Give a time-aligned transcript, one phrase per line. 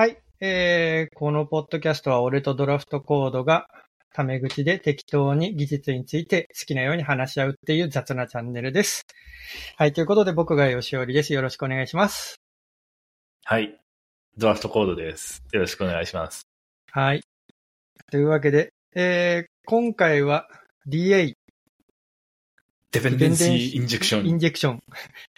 [0.00, 0.16] はい。
[0.40, 3.66] えー、このポッドキャストは俺とドラフトコードが
[4.14, 9.04] タメ口で適当に技術について好きなように話し合うっていう雑なチャンネルです。
[9.76, 9.92] はい。
[9.92, 11.34] ということで僕が吉織です。
[11.34, 12.40] よろしくお願いします。
[13.44, 13.78] はい。
[14.38, 15.42] ドラフトコードです。
[15.52, 16.46] よろしくお願いします。
[16.92, 17.20] はい。
[18.10, 20.48] というわけで、えー、今回は
[20.88, 21.34] DA、
[22.92, 24.26] デペンデンシーインジェクション。
[24.26, 24.80] インジェクション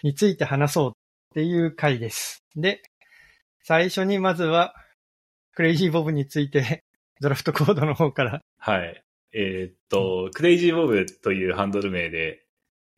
[0.03, 0.93] について話そうっ
[1.33, 2.45] ていう回です。
[2.55, 2.81] で、
[3.63, 4.75] 最初にまずは、
[5.55, 6.83] クレイジーボブについて、
[7.21, 8.41] ドラフトコードの方から。
[8.57, 9.03] はい。
[9.31, 12.45] えーっと、クレイジーボブというハンドル名で、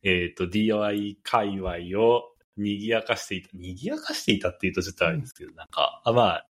[0.02, 2.24] えーっと、DIY 界隈を
[2.56, 6.46] 賑やかしていた、賑やかしていたって言うとちょっとあれですけど、なんか、あ、まあ、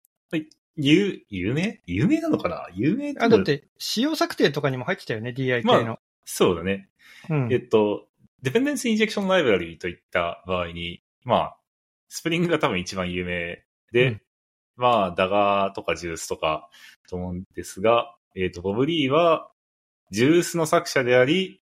[0.77, 1.81] 有、有名？
[1.85, 2.69] 有名なのかな？
[2.73, 5.99] 有名あ、だって、仕様策定とかにも入ってたよね、DI 系の。
[6.23, 6.89] そうだね。
[7.29, 8.07] うんえっと、
[8.41, 11.57] デペンデンスインジェクションライブラリーといった場合に、まあ、
[12.07, 13.64] スプリングが多分一番有名
[13.95, 14.21] で、うん
[14.77, 16.69] まあ、ダガーとかジュースとか
[17.09, 19.49] と思うんですが、えっ、と、ボブリーは、
[20.11, 21.61] ジュースの作者であり、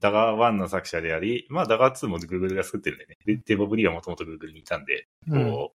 [0.00, 3.16] ダガー1の作者であり、まあ、ダガー2も Google が作ってるんでね。
[3.24, 5.78] で、でボブリーはもともと Google にいたんで、うんこう、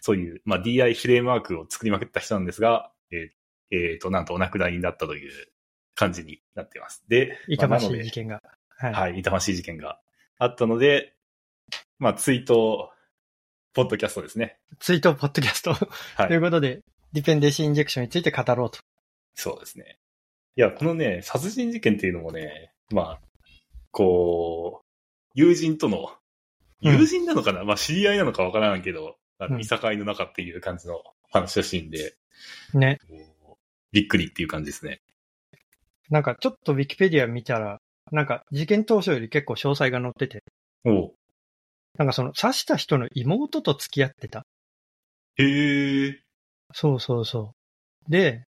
[0.00, 3.28] そういう、まあ、DI フレームワークを作りまくった人なんですが、えー
[3.70, 5.32] えーと、なんとお亡くなりになったという
[5.94, 7.02] 感じになっています。
[7.08, 8.42] で、痛ましい事件が。
[8.76, 8.92] はい。
[8.92, 9.98] はい、痛ましい事件が
[10.38, 11.14] あったので、
[11.98, 12.90] まあ、ツイート、
[13.72, 14.58] ポッドキャストですね。
[14.80, 15.72] ツイートポッドキャスト。
[15.72, 16.42] はというい。
[16.42, 16.80] ことで、
[17.12, 18.80] ディペンデンシーインジェクションについて語ろうと。
[19.34, 19.98] そうですね。
[20.56, 23.20] いや、このね、殺人事件っていうのもね、まあ、
[23.92, 24.86] こう、
[25.34, 26.08] 友人との、うん
[26.82, 32.14] 友人なのかな、まあ、知り合いなのかわからんけど、あの、うんいさかいの中っていう感じの話らしいんで、
[32.72, 32.98] ね。
[33.06, 35.02] こうびっくりっていう感じですね。
[36.08, 37.80] なんかちょっとウィキペディア見たら、
[38.12, 40.42] なんか事件当初より結構詳細が載ってて、
[40.86, 41.14] おう
[41.98, 44.44] なんかその刺した人の妹と付き合ってた。
[45.36, 46.20] へえ。
[46.72, 47.54] そうそうそ
[48.08, 48.10] う。
[48.10, 48.44] で、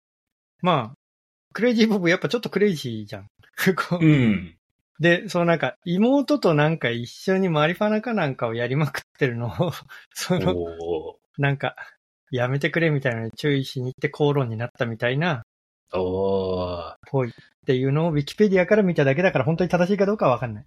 [0.62, 0.98] まあ、
[1.54, 3.28] クレイジーボブやっぱちょっとクレイジーじゃん。
[3.76, 4.58] こううん。
[5.00, 9.72] で、そのなんか妹となんか一緒にマリファナかなんかをやりまくってるのを、
[10.14, 11.76] そのおなんか、
[12.32, 17.34] やめてくれみたいなのに注意しに行って口論になったみたいな、ーおーぽいっ
[17.66, 20.66] ていうのをウィキペディアから見ただけだから本当に正しいかどうかはわかんない。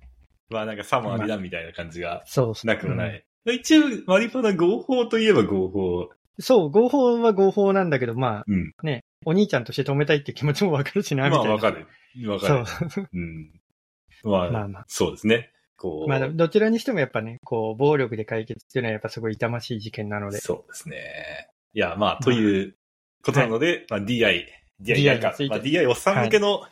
[0.50, 2.66] まあなんかさもありだみたいな感じがそうそう。
[2.66, 3.24] なくもない。
[3.46, 6.10] 一応、マリファナ合法といえば合法。
[6.38, 8.72] そう、合法は合法なんだけど、まうん。
[8.76, 11.48] あね、お兄ちゃんとして止めたいって気持ちもわかるしな、みたいな。
[11.48, 11.86] まあわかる。
[12.28, 13.08] わかそうる。。
[13.12, 13.60] うん。
[14.24, 15.50] まあ、まあまあそうですね。
[15.76, 16.08] こう。
[16.08, 20.38] まあ、どちらにしてもやっぱね、こう、暴力で解決っていうのはやっぱすごい痛ましい事件なので。
[20.38, 21.48] そうですね。
[21.72, 22.74] いや、まあ、という
[23.22, 24.44] ことなので、まあ DI、
[24.82, 26.62] DI かまあ DI おっさん向けの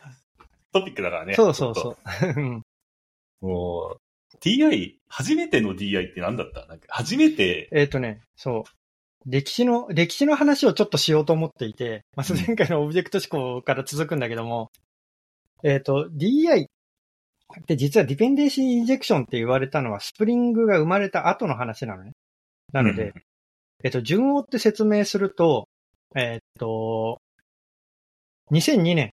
[0.73, 1.33] トピックだからね。
[1.33, 1.97] そうそうそっ
[2.35, 2.61] う。
[3.41, 6.65] もう、DI、初めての DI って何だった？
[6.67, 8.63] なんか、初めて、えっ、とね、そう。
[9.25, 14.71] 歴史の、歴史の話をちょっとしようと思っていて、まあ、前回のオブジェクト思考から続くんだけども、
[15.63, 16.67] えっ、と、DI
[17.59, 22.11] って実はディペンデンシーインジェクションって言われたのはスプリングが生まれた後の話なのね。
[22.71, 23.13] なので、うん
[23.83, 25.67] えっと、順を追って説明すると、
[26.15, 27.21] えっと、
[28.51, 29.11] 2002年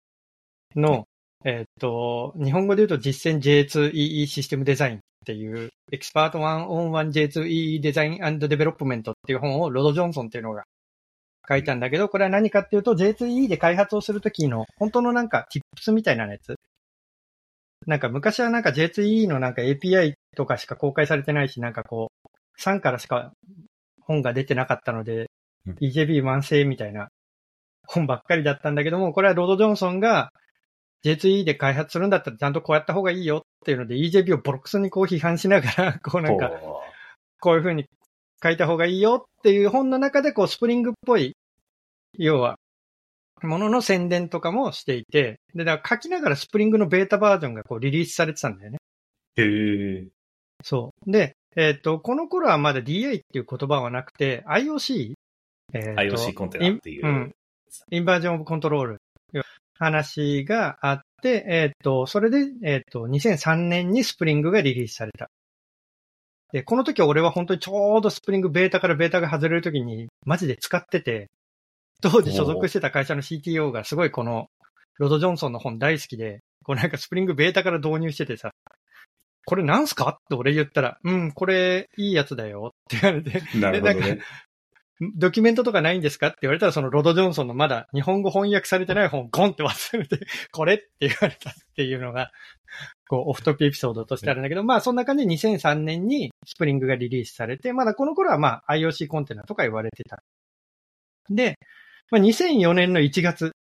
[0.77, 1.07] の、
[1.45, 10.65] えっと、日本語で言うと実践 J2EE システムデザインっていう、エキスパート 1on1J2EE デザインデベロップメントっていう本をロッド・ジョンソンっていうのが
[11.49, 16.57] 書いたんだけど、これは何かっていうと J2EE で開発をするときの本当のなんか tips みたいなやつ。
[17.87, 22.29] なんか昔はなんか J2EE のなんか API とかしか公開されてないし、なんかこう、
[22.61, 23.33] 3からしか
[24.03, 25.31] 本が出てなかったので
[25.67, 27.09] うん、EJB 慢性みたいな
[27.87, 30.31] 本ばっかりだったんだけども、これはロード・ジョンソンが
[31.05, 36.83] J2E で開発するんだったらちゃんとこうやった方がいいよっていうので EJB をボロクソにこう批判しながら、こうなんか、こ
[37.41, 37.87] こういう風に
[38.43, 41.37] 書いた方がいいよっていう本の中でこうスプリングっぽい、
[42.19, 42.57] 要は、
[43.43, 48.79] ものの宣伝とかもしていて、で、だから書きながらスプリングのベータバージョンがこうリリースされてたんだよね。
[49.37, 50.07] うへえ。
[50.63, 51.11] そう。
[51.11, 55.15] で、えっ、と、この頃はまだ DA っていう言葉はなくて、IOC、
[55.73, 57.07] えーと IOC コンテナっていう。
[57.07, 57.35] うん。
[57.91, 58.97] インバージョンオブコントロール。
[59.81, 65.31] 話があって、えっ、と、それで、えっ、と、2003年にスプリングがリリースされた。
[66.53, 71.29] で、この時俺は本当にちょうどスプリングベータからベータが外れる時にマジで使ってて、
[72.03, 74.49] 当時所属してた会社の CTO がすごいこの
[74.99, 78.51] ロド・ジョンソンの本大好きで、こうなんかスプリングベータから導入しててさ、
[79.47, 80.09] これなんすか？
[80.11, 84.23] って俺言ったら、うん、これいいやつだよって言われて、なるほどでなんね。
[85.17, 90.19] ドキュメントとかないんですかって言われたら、そのロド・ジョンソンのまだ日本語翻訳されてない本をゴンって忘れて、
[90.53, 92.31] これって言われたっていうのが、
[93.09, 100.23] こう、オフトピエピソードとしてあるんだけど、まあそんな感じで2003年にスプリングがリリースされて、まだこの頃はまあ IOC コンテナとか言われてた。
[101.31, 101.57] で、
[102.11, 103.53] まあ、2004年の1月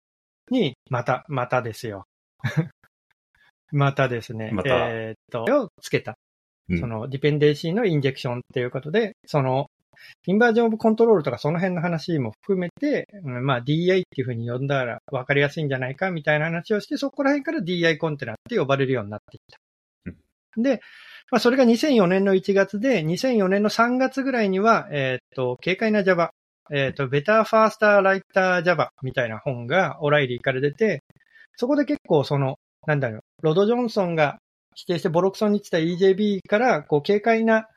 [0.49, 2.05] に、また、またですよ。
[3.71, 4.51] またですね。
[4.51, 6.15] またえーっと、をつけた。
[6.69, 9.67] うんその、ディペンデンシーのインジェクションっていうことで、その、
[10.27, 19.59] インバージョンオブコントロールとかその辺の話も含めて、うんまあ DI っていう風に呼んだら分かりやすいんじゃないかみたいな話をして、そこら辺から DI コンテナって呼ばれるようになってきた。
[20.61, 20.81] で、
[21.31, 26.31] まあそれが2004年の1月で、2004年の3月ぐらいには、えーっと、軽快な Java、
[26.71, 31.03] えーっと、Better Faster Writer Java みたいな本がオライリーから出て、
[31.55, 32.57] そこで結構その、
[32.87, 34.37] なんだろう、ロド・ジョンソンが
[34.75, 37.67] 否定してボロクソに言ってた EJB から、こう、軽快な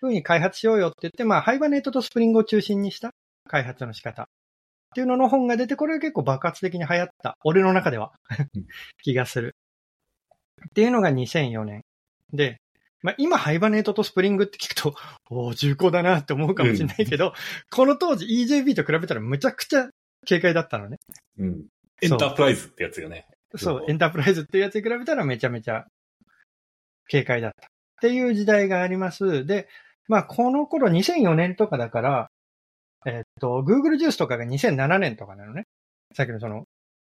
[0.00, 3.10] 風に開発しようよって言って、まあ、ハイバネットとスプリングを中心にした
[3.48, 4.22] 開発の仕方。
[4.22, 4.26] っ
[4.94, 7.36] ていうのの本が出て、これが結構爆発的に流行った。
[7.44, 8.12] 俺の中では
[8.54, 8.66] うん。
[9.02, 9.54] 気がする。
[10.66, 11.82] っていうのが2004年。
[12.32, 12.58] で、
[13.02, 14.94] まあ、今、ハイバネットとスプリングって聞くと、
[15.30, 17.34] おー重厚だなって思うかもしれないけど、
[17.70, 19.88] この当時 EJB と比べたらむちゃくちゃ
[20.26, 20.98] 軽快だったのね。
[21.38, 21.66] うん。
[22.02, 23.26] エンタープライズってやつがね。
[23.56, 25.86] そうエンタープライズっていうやつに比べたらめちゃめちゃ
[27.10, 27.66] 軽快だった。
[27.66, 27.70] っ
[28.00, 29.46] ていう時代があります。
[29.46, 29.68] で、
[30.08, 32.30] まあ、この頃2004年とかだから、
[33.06, 35.64] えっと、Google Juice とかが2007年とかなのね。
[36.14, 36.64] さっきのその、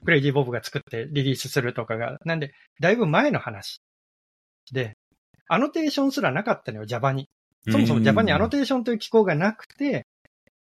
[0.04, 2.18] クレイジーボブが作ってリリースするとかが。
[2.26, 3.82] なんで、だいぶ前の話。
[4.72, 4.98] で、
[5.48, 7.30] アノテーションすらなかったのよ、Java に。
[7.70, 10.06] そもそも Java にアノテーションという機構がなくて、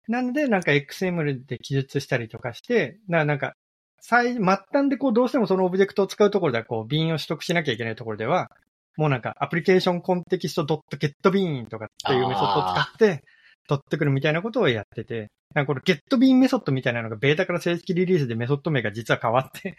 [0.08, 3.54] なので、なんか XML で記述したりとかして、ななんか、
[4.00, 8.50] 最、末端でこうどうしてもそのオブジェクトを使うところではこう、 bean を取得しなきゃいけないところでは、
[8.96, 13.22] もうなんか、 application context dot get bean とかっていうメソッドを使って、
[13.68, 19.76] 取ってくるみたいなことをやってて、なんかこれ getBean メソッドみたいなのがベータから正式リリースでメソッド名が実は変わって、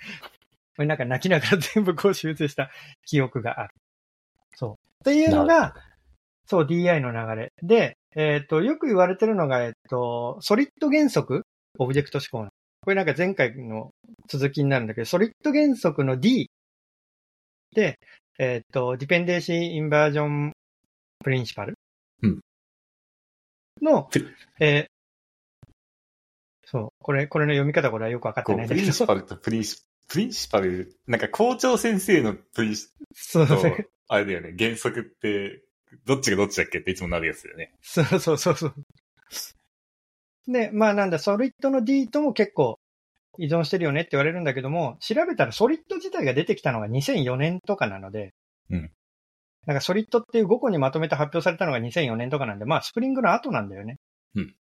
[0.76, 2.70] これなんか泣きながら全部こう修正した
[3.06, 3.74] 記憶がある。
[4.56, 4.72] そう。
[4.72, 4.76] っ
[5.06, 5.76] ていうのなが、
[6.48, 7.54] そう DI の流れ。
[7.62, 11.44] で、えっ、と、よく言われてるのが、えっ、と、 SOLID 原則
[11.78, 12.52] オブジェクト指向の。
[12.82, 13.92] これなんか前回の
[14.30, 16.50] 続きになるんだけど、 SOLID 原則の D
[17.76, 18.00] で、
[18.38, 20.52] えっ、と、 Dependency Inversion
[21.24, 21.76] Principle
[22.22, 22.40] うん
[23.82, 24.28] のプ、
[24.60, 24.96] えー
[26.66, 28.82] そう、これ、これの読み方これはよくわかってないんだけど。
[28.82, 35.62] プリンシパルとプリンシ、 principal、なんか校長先生のプリンシとそうそう、あれだよね、原則って、
[36.06, 37.74] どっちがどっちだっけっていつもなるやつだよね。
[37.82, 38.74] そうそうそうそう。
[40.48, 42.80] で、まあなんだ、 SOLID の D とも結構
[43.38, 48.34] 依存してるよねって言われるんだけども、調べたら SOLID 自体が出てきたのが2004年とかなので、
[48.70, 48.92] うん。
[49.66, 53.98] なんか SOLID っていう5個にまとめて発表されたのが2004年とかなんで、まあスプリングの後なんだよね。
[54.36, 54.56] うん。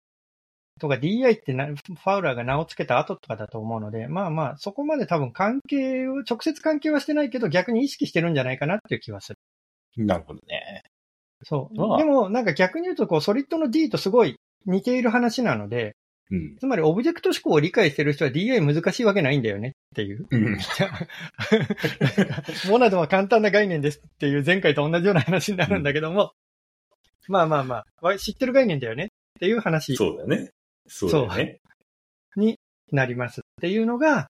[0.80, 9.38] とか DI ってなファウラーが名を付けた後とかだと思うので、まあまあそこまで多分関係を、直接関係はしてないけど逆に意識してるんじゃないかなっていう気はする。
[10.04, 10.82] なるほどね。
[11.44, 11.78] そう。
[11.78, 14.36] まあでもなんか逆に言うとこうソリッドの D とすごい
[14.66, 15.94] 似ている話なので、
[16.30, 16.56] うん。
[16.56, 20.26] つまりオブジェクト思考を理解してる人は DI 難しいわけないんだよねっていう。
[20.30, 20.58] うん。
[22.70, 26.32] モナドは簡単な概念ですっていう前回と同じような話になるんだけども、
[27.28, 30.50] まあまあまあわ、知ってる概念だよねっていう話そうだよね。
[30.86, 31.60] そうだよね。
[32.36, 32.58] に
[32.92, 34.28] なりますっていうのが、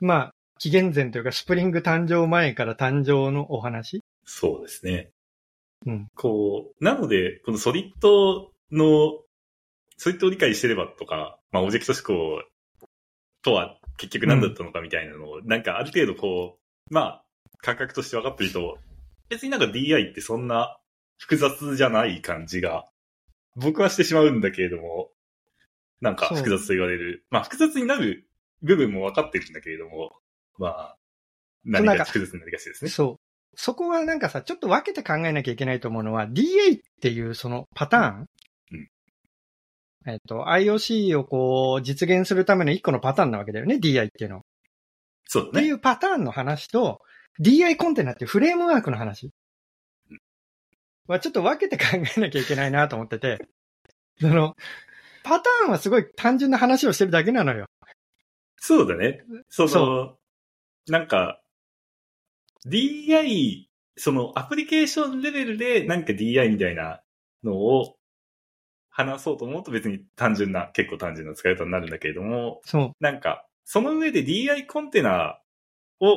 [0.00, 4.00] まあ、紀元前というかスプリング誕生前から誕生のお話。
[4.24, 5.10] そうですね。
[5.86, 6.08] うん。
[6.14, 9.20] こう、なので、このソリッドの、
[9.96, 12.42] ソリッドを理解してればとか、まあ、オブジェクト思考
[13.42, 16.58] とは結局何だったのかみたいなのを、なんかある程度こ
[16.90, 17.24] う、まあ、
[17.58, 18.78] 感覚として分かってると、
[19.28, 20.78] 別になんか DI ってそんな
[21.18, 22.86] 複雑じゃない感じが、
[23.56, 25.10] 僕はしてしまうんだけれども、
[26.00, 27.24] なんかそう複雑と言われる。
[27.30, 28.28] まあ、複雑になる
[28.62, 30.12] 部分も分かってるんだけれども、
[30.58, 30.96] まあ、
[31.64, 32.90] 何なんかが複雑になりがちですね。
[32.90, 33.56] そう。
[33.56, 38.28] そこはなんかさ、ちょっと分けて考えなきゃいけないと思うのは、DA っていうそのパターン。
[40.06, 44.42] うんえっと、IOC をこう、実現するための一個のパターンなわけだよね、DI っていうのは。
[45.26, 45.60] そうだね。
[45.60, 47.00] っていうパターンの話と、
[47.40, 49.30] DI コンテナっていうフレームワークの話
[51.06, 53.38] はちょっと分けて考えなきゃいけないなと思ってて、
[54.20, 54.56] その、
[55.22, 57.66] パターンはすごい単純な話をしてるだけなのよ。
[58.56, 59.24] そうだね。
[59.48, 60.18] その、そ
[60.86, 61.40] なんか、
[62.66, 67.02] DI、そのアプリケーションレベルでなんか DI みたいな
[67.42, 67.96] のを
[68.96, 72.92] 話そうと思うと別に単純な、結構単純な使い方になるんだけれども、そう。
[73.00, 75.40] なんか、その上で DI コンテナ
[76.00, 76.14] を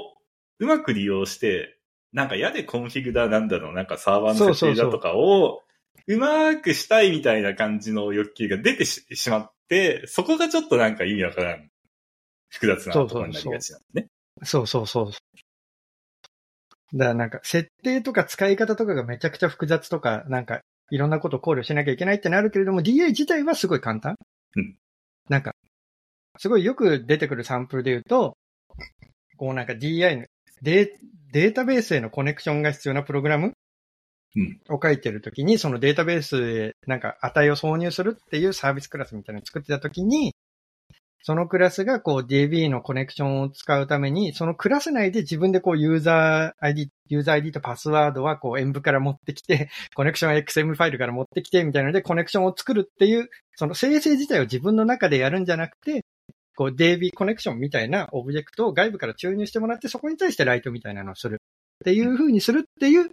[0.60, 1.80] うまく利用して、
[2.14, 5.64] なんか YAML でコンフィグだなんだろう、なんかサーバーの設定だとかを
[6.06, 11.70] うまくしたいみたいな感じの欲求が出てしまって、そこがちょっとなんか意味わからん。
[12.50, 14.08] 複雑なところになりがちなんですね。
[14.44, 15.12] そうそうそう。
[16.94, 24.16] だからなんか、設定とか使い方とかがめちゃくちゃ複雑とか、なんか、いろんなことを考慮しなきゃいけないってなるけれども、DA 自体はすごい簡単。
[24.56, 24.78] うん。
[25.30, 25.54] なんか、
[26.38, 28.38] すごいよく出てくるサンプルで言うと、
[29.38, 30.26] こうなんか DI の
[30.62, 30.98] デ
[31.32, 33.54] データベースへのコネクションが必要なプログラム
[34.36, 40.36] うんを書いてるときに、そのデータベースへなんか値を挿入するっていうサービスクラスみたいなのを作ってたときに、
[41.28, 56.06] そのクラスがこう DB のコネクションを使うために、そのクラス内で自分でこうユーザー ID、ユーザー ID とパスワードはこう演舞から持ってきて、コネクションは XM ファイルから持ってきてみたいなのでコネクションを作るっていう、その生成自体を自分の中でやるんじゃなくて、
[56.56, 63.12] こう DB コネクションみたいなオブジェクトを外部から注入してもらって、そこに対してライトみたいなのをするっていう風にするっていう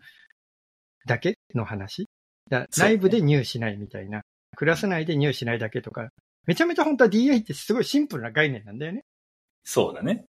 [1.05, 2.07] だけの話。
[2.49, 4.23] だ内部で入しないみたいな。
[4.57, 6.11] クラス内で入しないだけとか。
[6.47, 9.05] めちゃめちゃ本当は DI ってすごいシンプルな概念なんだよね。
[9.65, 10.27] そうだね。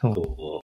[0.00, 0.60] そ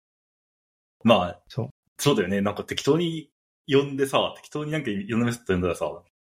[1.05, 1.71] うまあ、そう。
[1.99, 2.41] そうだよね。
[2.41, 3.31] なんか適当に
[3.69, 5.91] 呼んでさ、適当になんかいろんなメソッド呼んだらさ、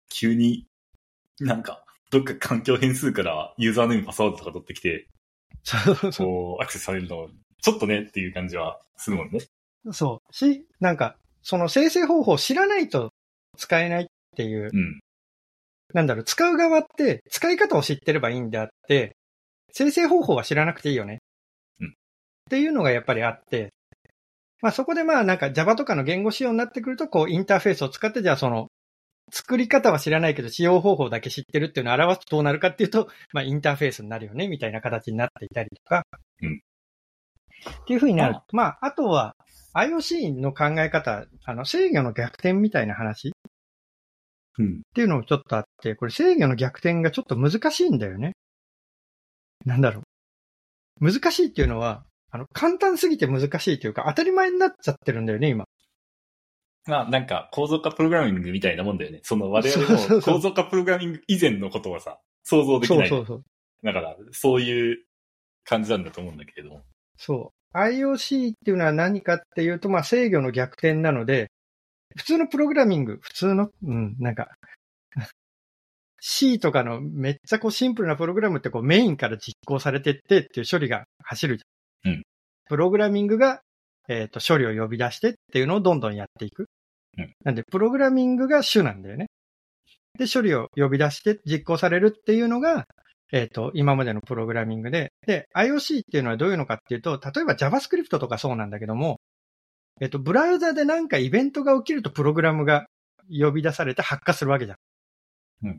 [0.08, 0.66] 急に
[1.40, 5.08] なんか、どっか環境変数からユーザーネームパスワードとか取ってきて、
[5.64, 7.28] そうアクセスされるの、
[7.60, 9.40] ちょっとねっていう感じはするもんね。
[9.84, 9.92] う。
[9.92, 10.34] そう。
[10.34, 13.10] し、なんか、その生成方法を知らないと
[13.56, 15.00] 使えないっていう、うん。
[15.94, 19.16] なんだろう、使う側って使い方を知ってればいいんであって、
[19.72, 21.18] 生成方法は知らなくていいよね。
[21.80, 21.92] うんっ
[22.50, 23.72] ていうのがやっぱりあって、
[24.60, 28.68] まあそこでまあなんか Java とかの言語仕様になってくると、こうインターフェースを使って、じゃあその、
[29.32, 36.04] 作り方は知らないけど使用方法だけ知ってるっていうのを表すとどうなるかっていうと、まあインターフェースになるよね、みたいな形になっていたりとか。
[36.42, 36.60] うん
[37.70, 38.64] っていうふうになるま。
[38.64, 39.36] まあ、あとは
[39.74, 43.32] IOC の考え方、あの制御の逆転みたいな話
[44.58, 44.66] うん。
[44.66, 48.32] っていうのもちょっとあって、これ制御の逆転がちょっと難しいんだよね。
[49.64, 50.02] なんだろ
[51.00, 51.12] う。
[51.12, 55.64] 難しいっていうのは、あの、簡単すぎて難しいというか、当たり前になっちゃってるんだよね、今。
[56.86, 59.20] まあ、なんか、構造化プログラミングみたいなもんだよね。
[59.22, 63.08] その我々も構造化プログラミング以前のことはさ、想像できない。
[63.08, 63.44] そうそうそう。
[63.84, 65.04] だから、そういう
[65.64, 66.82] 感じなんだと思うんだけれども。
[67.16, 67.78] そう。
[67.78, 71.50] IOC っていうのは何かっていうと、まあ制御の逆転なので、
[72.16, 74.48] 普通のプログラミング、普通の、うん、なんか、
[76.24, 82.12] C とかのめっちゃこうシンプルなプログラムってこうメインから実行されてってっていう処理が走るじゃん。
[82.12, 82.22] うん
[82.68, 83.60] プログラミングが、
[84.08, 86.68] えっ、と、処理を呼び出してっていうのをどんどんやっていく。
[87.18, 89.26] うんなんで、プログラミングが主なんだよね。
[90.18, 92.86] で、処理を呼び出して実行されるっていうのが、
[93.32, 99.20] えっ、と、今までのプログラミングで、で、IOC っていうのはどういうのかっていうと、例えば JavaScript とかそうなんだけども、
[100.00, 102.86] えっ、と、ブラウザでなんかイベントが起きるとプログラムが
[103.28, 104.78] 呼び出されて発火するわけじゃん。
[105.68, 105.78] うん。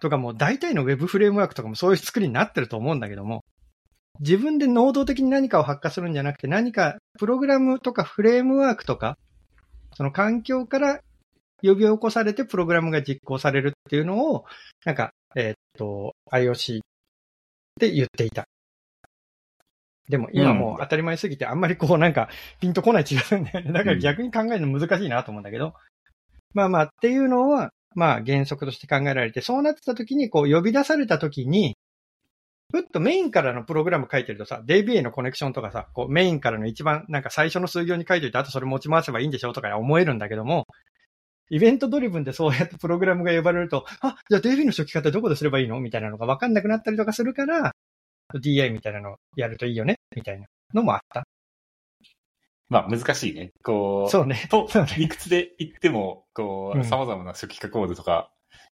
[0.00, 3.44] とかもう大体の Web フレームワークとかもそういう作りになってると思うんだけども、
[4.20, 9.16] 自分で能動的に何かを発火するんじゃなくて、何かプログラムとかフレームワークとか、
[9.94, 11.00] その環境から
[11.62, 14.44] 呼び起こされてプログラムが実行されるっていうのを、
[14.84, 16.80] なんか、えーっと、IOC っ
[17.80, 18.44] て言っていた。
[20.08, 22.28] でも今もう当たり前すぎてあんまりこうなんか
[22.60, 23.72] ピンとこない気がするんだよね。
[23.72, 25.74] だから逆に考えるの難しいなと思うんだけど。
[26.54, 31.76] まあまあっていうのは、まあ原則として考えられて、そうなってた時にこう呼び出された時に、
[32.72, 39.52] ふっとメインからのプログラム書いてるとさ、DB のコネクションとかさ、こうメインからの一番なんか最初の数行に書いておいて、あとそれ持ち回せばいいんでしょ？
[39.52, 40.66] とか思えるんだけども、
[41.50, 45.80] イベントドリブンでそうやってプログラムが呼ばれると、あ、じゃあ DB の初期方どこですればいいの？
[45.80, 47.72] みたいなのが分かんなくなったりとかするから、
[48.38, 49.96] DI みたいなのやるといいよね？
[50.14, 51.24] みたいなのもあった。
[52.68, 53.52] まあ、難しいね。
[53.62, 54.46] こう、そうね。
[54.50, 58.30] とそうね、理屈で言っても、こう、うん様々な初期化コードとか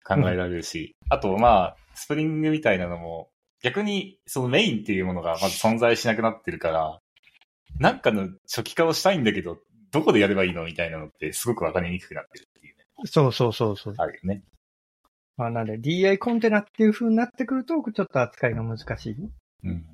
[0.04, 3.30] 考えられるし、あと、まあ、スプリングみたいなのも、
[3.62, 6.98] 逆に、そのメインっていうものがまず存在しなくなってるから、
[7.78, 9.58] なんかの初期化をしたいんだけど、
[9.92, 12.84] どこでやればいいのみたいなのってすごくわかりにくくなってるっていうね。
[13.06, 13.94] そうそうそうそう。
[13.96, 14.42] あるよね。
[15.36, 19.16] まあ、なんで DI コンテナっていう風になってくると、ちょっと扱いが難しい。
[19.64, 19.84] うん。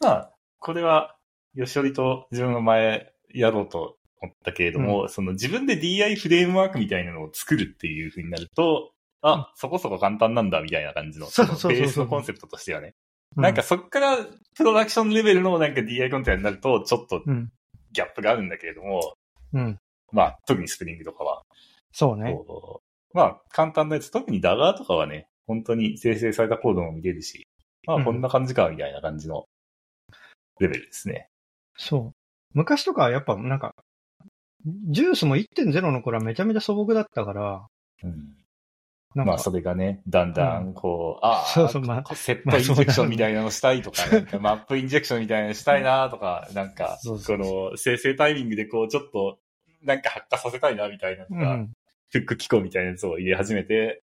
[0.00, 1.16] まあ、これは、
[1.56, 8.92] 吉織と自分の前やろうと思ったけれども、その自分で DI フレームワークみたいなのを作るっていう風になると、
[9.22, 12.94] あ、そこそこ簡単なんだみたいな感じの、そのベースのコンセプトとしてはね。
[13.36, 14.16] なんかそっから
[14.56, 17.50] プロダクションレベルのなんか DI コンテナになると、ちょっとうん、
[17.92, 19.14] ギャップがあるんだけれども、
[19.52, 19.78] うん。
[20.12, 21.42] まあ、特にスプリングとかは、
[21.92, 22.32] そうね。
[22.32, 27.46] こうまあ、簡単なやつ、特にダガーとかはね、本当に生成されたコードも見れるし、
[27.86, 29.46] まあ、うんこんな感じか、みたいな感じの
[30.58, 31.28] レベルですね。
[31.76, 32.14] そう。
[32.54, 33.74] 昔とかはやっぱなんか、
[34.64, 37.66] ジュースも1.0の頃はめちゃめちゃ素朴だったから、
[38.02, 38.36] うん。
[39.14, 49.40] なんか、まあ、それがね、だんだん、こう、ああ、そうそうまあこセットインジェクションみたいなのしたいとか、 なんかマップインジェクションみたいなのしたいなとか、なんか、そうそうこの生成タイミングでこう、ちょっと、
[49.82, 51.72] なんか発火させたいなみたいなのが、うん。
[52.10, 54.02] フック機構みたいなやつを入れ始めて、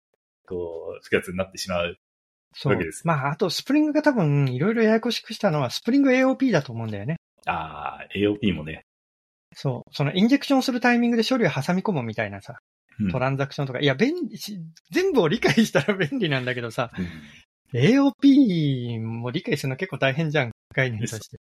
[0.47, 1.97] こう、複雑になってしまう
[2.53, 3.07] そうです。
[3.07, 7.17] まあ、あと、スプリングが多分、いろいろややこしくしたのは、スプリング AOP だと思うんだよね。
[7.45, 8.83] ああ、AOP もね。
[9.55, 9.93] そう。
[9.93, 12.57] その、インジェクションするタイミングで処理を挟み込むみたいなさ、
[12.99, 13.79] うんトランザクションとか。
[13.79, 14.59] いや、便利し、
[14.91, 17.07] 全部を理解したら便利なんだけどさ、うん
[17.73, 21.39] AOP も理解するの結構大変じゃん、概念として。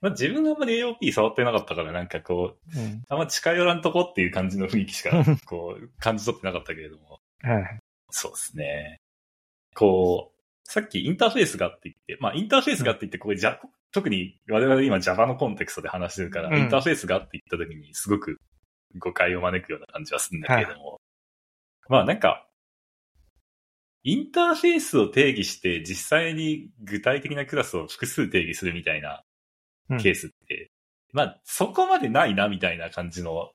[0.00, 3.02] まあ、自分があんまり AOP 触ってなかったから、なんかこう、うん。
[3.08, 5.10] あんま近寄らんとこっていう感じの雰囲気しか、
[5.46, 7.18] こう、感じ取ってなかったけれども。
[7.42, 7.78] はい。
[8.10, 9.00] そうですね。
[9.78, 13.60] こう、さっきインターフェースがって言って、まあインターフェースがって言って、これじゃ、
[13.92, 18.40] 特に我々今 Java のコンテクストで話してるから、うんインターフェースがって言った時にすごく
[18.98, 21.00] 誤解を招くような感じはするんだけれども、
[21.88, 22.48] まあなんか、
[24.02, 29.22] インターフェースを定義して実際に具体的なクラスを複数定義するみたいな
[29.90, 30.72] うんケースって、
[31.12, 33.52] まあそこまでないなみたいな感じの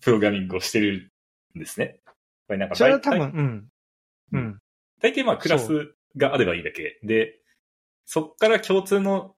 [0.00, 1.12] プログラミングをしてる
[1.56, 2.00] んですね。
[2.48, 3.68] これなんかそれは多分、うん。
[4.32, 4.60] うん。
[5.04, 6.98] 大体まあクラスがあればいいだけ。
[7.02, 7.38] で、
[8.06, 9.34] そっから共通の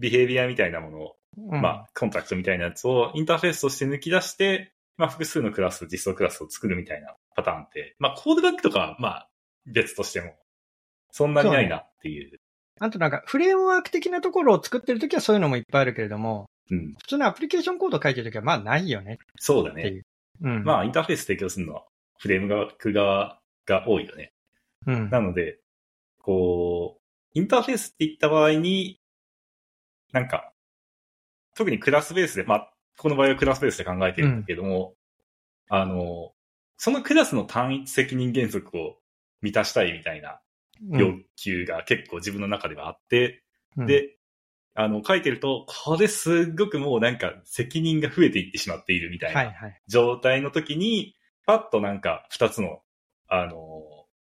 [0.00, 9.28] ビヘイビアみたいなものを、うんまあコンタクトみたいなやつをインターフェースとして抜き出して、まあ複数のクラス、実装クラスを作るみたいなパターンって、まあコードバックとかはまあ
[9.66, 10.32] 別としても、
[11.10, 12.40] そんなにないなっていう。
[12.78, 16.94] あとなんか、フレームワーク的なところを作ってるときはそういうのもいっぱいあるけれども、うん。
[16.98, 20.00] 普通のアプリケーションコード書いてるときはまあないよねそうだね。
[20.40, 20.64] うん。
[20.64, 21.84] まあインターフェース提供するのは
[22.18, 24.32] フレームワーク側が多いよね。
[24.86, 25.10] うん。
[25.10, 25.60] なので、
[26.18, 29.00] こう、インターフェースって言った場合に、
[30.12, 30.52] なんか、
[31.54, 34.94] 特にクラスベースで、まあ、この場合はクラスベースで考えてるんだけども、
[35.68, 36.32] あの、
[36.76, 38.96] そのクラスの単一責任原則を
[39.42, 40.40] 満たしたいみたいな
[40.90, 43.42] 要求が結構自分の中ではあって、
[43.76, 44.16] うん、で、
[44.74, 49.80] あの、書いてると、これすっごくもうなんか責任が増えていってしまっているみたいなはいはい。
[49.88, 51.14] 状態の時に、
[51.46, 52.80] パッとなんか二つの、
[53.28, 53.56] あの、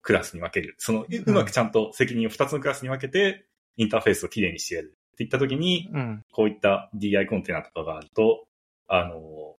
[0.09, 0.75] クラスに分ける。
[0.79, 3.45] その、ううまくちゃんと責任を二つのクラスに分けて、
[3.77, 6.25] インターフェースをきれいにしてやるっていった時に、うん。
[6.33, 8.47] こういった DI コンテナとかがあると、
[8.87, 9.57] あの、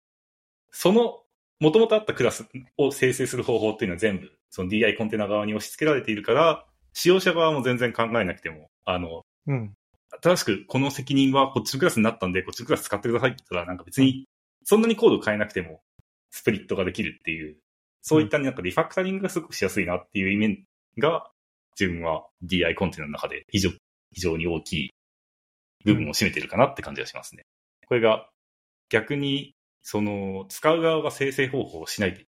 [0.71, 1.19] その、
[1.59, 2.47] 元々あったクラス
[2.79, 9.75] を生成する方法っていうのは全部、その DI コンテナ側に押し付けられているから、使用者側も全然考えなくても、あの、うん。
[10.23, 14.25] 新しくこの責任はこっちのクラスになったんで、こっちのクラス使ってくださいって言ったら、なんか別に、
[14.63, 15.83] そんなにコードを変えなくても、
[16.31, 17.57] スプリットができるっていう、
[18.01, 20.63] そういったなんかリファクタリングがすごくしやすいなっていう意味
[20.97, 21.29] が、
[21.79, 23.69] 自分は DI コンテナの中で非常
[24.11, 24.93] 非常に大きい
[25.85, 27.45] 部分を占めてるかなって感じがしますね。
[27.87, 28.29] これが
[28.89, 32.25] 逆に、その、使う側が生成方法をしないで、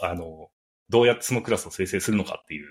[0.00, 0.48] あの、
[0.88, 2.68] どうやってそのクラスを生成するのかっていう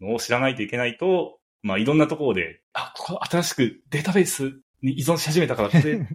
[0.00, 6.06] のを知らないといけないと、まあいろんなところで、あ、ここ新しくデータベースに依存し始めたから、これ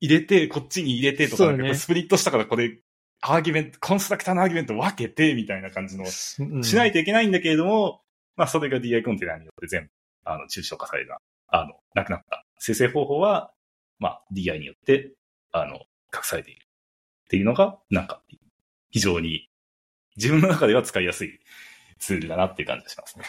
[0.00, 2.78] 入れて、こっちに入れてとか、ねスプリットしたからこれ、
[3.20, 8.02] アーギュメント、コンストラクターのアーギュメント分けて、みたいな感じの、しないといけないんだけれども、
[8.36, 9.90] まあそれが DI コンテナによって全部、
[10.24, 12.44] あの、抽象化されるな、あの、なくなった。
[12.58, 13.52] 生成方法は、
[13.98, 15.12] まあ DI によって、
[15.52, 15.74] あの、
[16.14, 16.64] 隠されている。
[17.24, 18.22] っていうのが、なんか、
[18.90, 19.50] 非常に、
[20.16, 21.40] 自分の中では使いやすい
[21.98, 23.24] ツールだなっていう感じがしますね。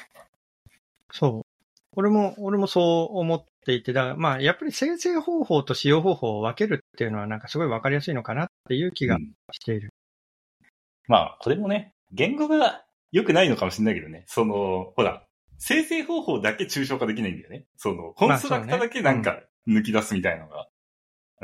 [1.12, 1.46] そう。
[1.94, 9.90] 俺も、俺もそう思っていて、だからまあ、やっぱり生成方法と使用方法を分けるっていうのはなんかすごい分かりやすいのかなっていう気がうんしている。
[11.08, 14.24] まあ、これもね、言語が良くないのかもしれないけどね。
[14.28, 15.24] その、ほら、
[15.58, 17.66] 生成方法だけ抽象化できないんだよね。
[17.78, 20.68] その、コンストラクターだけなんか抜き出すみたいなのが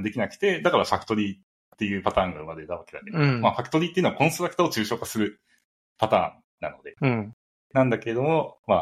[0.02, 5.42] できなくて、だからファクトリーっていうパターンが生まれたわけだけど、うんまあ、ファクトリーっていうのはコンストラクターを抽象化する
[5.98, 7.34] パターンなので、うん。
[7.74, 8.80] なんだけれども、まあ、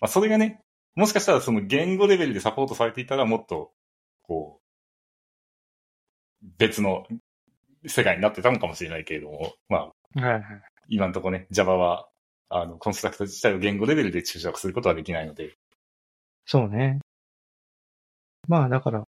[0.00, 0.60] まあ、それがね、
[0.96, 3.72] もしかしたらその言語レベルでサポートされていたらもっと、
[4.22, 4.60] こ
[6.42, 7.06] う、別の
[7.86, 10.42] 世界になってたのかもしれないけれども、まあ、はいはい。
[10.88, 12.08] 今のところね、Java は、
[12.48, 15.56] あの、コンストラクター自体を言語レベルで抽象化することはできないので、
[16.46, 17.00] そうね。
[18.48, 19.04] まあ、だから、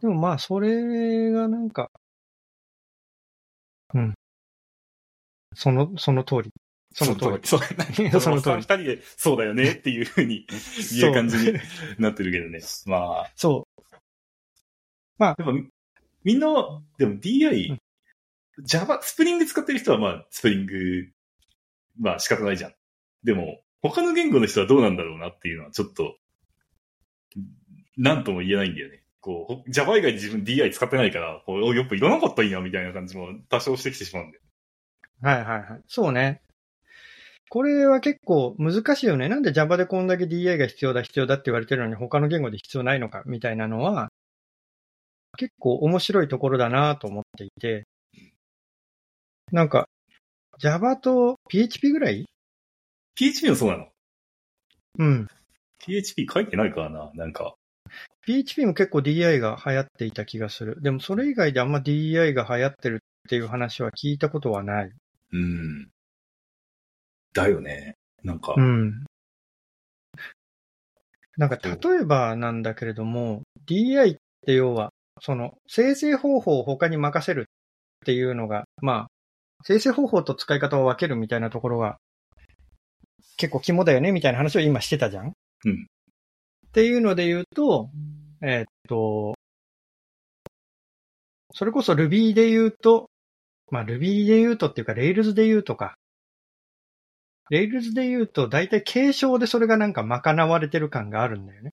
[0.00, 1.90] でもまあ、それがなんか、
[3.94, 4.14] うん。
[5.54, 6.50] その、その通り。
[6.94, 7.46] その通り。
[7.46, 7.60] そう、
[8.20, 10.46] その通り二人で、そうだよねっていうふうに
[10.98, 11.58] 言う感じに
[11.98, 12.60] なってるけどね。
[12.86, 13.84] まあ、そう。
[15.22, 15.44] やっぱ、
[16.22, 16.48] みんな、
[16.98, 17.80] でも DI、うん
[18.60, 20.74] Java、スプリング使ってる人はまあ、スプリング、
[21.98, 22.74] まあ仕方ないじゃん。
[23.24, 26.16] でも、他の言語の人はどうなんだろうなっていうのはちょっと、
[27.96, 29.02] なんとも言えないんだよね。
[29.20, 34.42] こう、ほ Java 以外で自分 DI 使ってないから、こう、おやっぱいらなかったらいいなみたいな感じも多少してきてしまうんだよ。
[35.22, 35.82] はいはいはい。
[35.88, 36.43] そうね。
[37.50, 39.28] これは結構難しいよね。
[39.28, 44.08] なんで Java でこんだけ DI が必要だ必要だって言われてるのに他の言語で必要ないのかみたいなのは、
[45.36, 47.84] 結構面白いところだなと思っていて、
[49.52, 49.88] なんか、
[50.58, 52.26] Java と PHP ぐらい
[53.14, 53.88] ？PHP もそうなの？
[54.98, 55.28] うん。
[55.80, 57.54] ?PHP 書いてないからな、なんか。
[58.26, 60.80] PHP も結構 DI が流行っていた気がする。
[60.80, 64.90] でもそれ以外であんま DI が流行ってるっていう話は聞いたことはない。
[65.32, 65.90] うん。
[67.34, 67.94] だよね。
[68.22, 69.04] なんか、うん。
[71.36, 74.16] なんか例えばなんだけれども、DI っ
[74.46, 77.44] て要は、その生成方法を他に任せるっ
[78.06, 79.06] ていうのが、まあ、
[79.64, 81.96] 生成方法と使い方を分けるみたいなところが
[83.36, 85.32] 結構肝だよねみたいな話を今してたじゃん
[85.64, 85.86] うん
[86.68, 87.88] っていうので言うと、
[88.42, 89.34] えーっと、
[91.52, 93.10] それこそ Ruby で言うと、
[93.70, 95.94] まあ Ruby で言うとっていうか Rails で言うとか、
[97.50, 101.72] Rails で言うと大体継承でそれがなんか賄われてる感があるんだよね。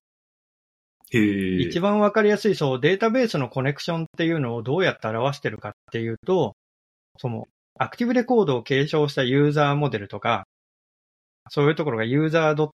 [1.12, 6.54] 一番わかりやすいそうデータベースのコネクションっていうのをどうやって表してるかっていうと、
[7.18, 10.44] そのアクティブレコードを継承したユーザーモデルとか、
[11.50, 12.70] そういうところがユーザー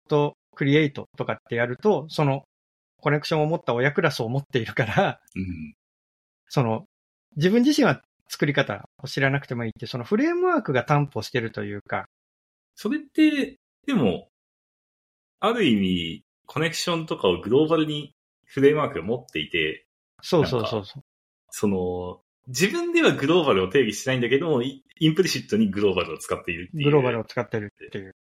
[0.56, 2.42] .create とかってやると、その
[3.00, 5.74] コネクションを持った親クラスを持っているから、うん。
[6.48, 6.86] その
[7.36, 12.06] 自分自身は作り方を知らなくてもいいって、そのフレームワークが担保してるというか、
[12.74, 14.28] それって、でも、
[15.40, 19.86] ある意味、コネクションとかをグローバルにフレームワークが持っていて、
[20.22, 21.02] そうそうそうそう。
[21.50, 26.84] その、自分ではグローバルを定義しないんだけども、イインプリシットにグローバルを使っているっていう。
[26.84, 28.14] グローバルを使ってるっていう。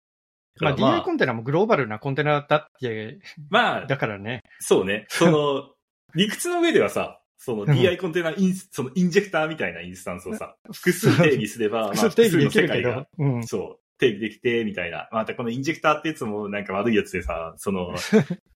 [0.60, 4.42] まあ、だから DI コンテナもグローバルなコンテナだって、まあ、だからね。
[4.58, 5.06] そうね。
[5.08, 5.74] その、
[6.14, 13.46] 理屈の上ではさ、そのうん DI コンテナインス、そのインジェクターみたいなインスタンスをさ、複数定義すれば、まあ、複数の世界が、、うん。
[13.46, 15.08] そう、定義できて、みたいな。
[15.12, 17.94] またこのインジェクターってやつもなんか悪いやつでさ、その、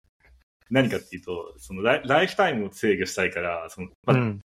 [0.70, 4.40] 何かっていうと、そのライフタイムを制御したいから、その、まあうん。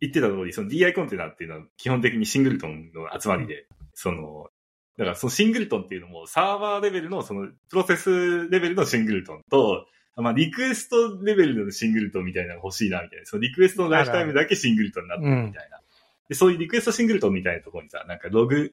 [0.00, 4.48] 言ってた通り、その DI コンテナっていうのは基本的にシングルトンの集まりで、その、
[4.96, 13.26] だからそのシングルトンっていうのもサーバーレベルのそのプロセスレベルのシングルトンと、まあリクエストレベルのシングルトンみたいなのが欲しいなみたいな。
[13.26, 15.80] そのリクエストのライフタイムだけシングルトンになってるみたいな。
[16.28, 18.72] で、そういうリクエストシングルトンみたいなところにさ、なんかログ、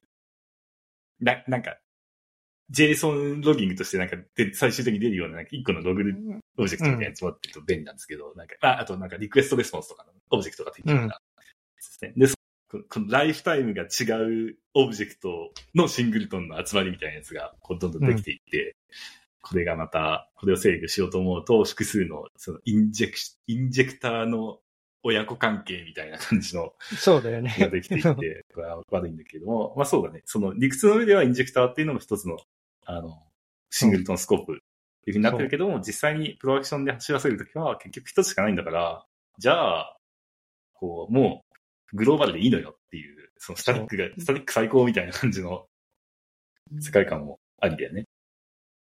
[1.20, 1.78] な、なんか、
[2.70, 6.02] JSON ロギングとしてなんかで最終的に出るようななんか一個のログ
[6.56, 7.96] オブジェクトみたいなやつ持ってると便利なん。
[7.96, 11.12] ですけど、なんか、あ、あとなんか request response とかのオブジェクトができるから、で
[11.78, 12.12] すね。
[12.16, 12.34] で、そ
[12.70, 13.86] ここのライフタイムが違
[14.48, 18.76] うオブジェクトのシングルトンの集まりみたいなやつがこうどんどんできていって、
[19.42, 24.60] これがまた、これを制御しようと思うと、複数のそのインジェクシ、インジェクターの
[25.04, 27.54] 親子関係みたいな感じのそうだよね。
[27.58, 30.22] ができていって、 これは悪いんだけれども、まあそうだね。
[30.24, 32.38] その理屈の上ではインジェクターっていうのも一つの、
[32.84, 33.22] あの、
[33.70, 34.56] シングルトンスコープっ
[35.04, 39.06] ていうふうになってるけども、実際にプロダクションで走らせるときは結局一つしかないんだから、
[39.38, 39.96] じゃあ、
[40.74, 41.44] こう、も
[41.92, 45.66] う、グローバルでいいのよっていう、そのスタティックが、スタティック最高みたいな感じの
[46.80, 48.04] 世界観もありだよね。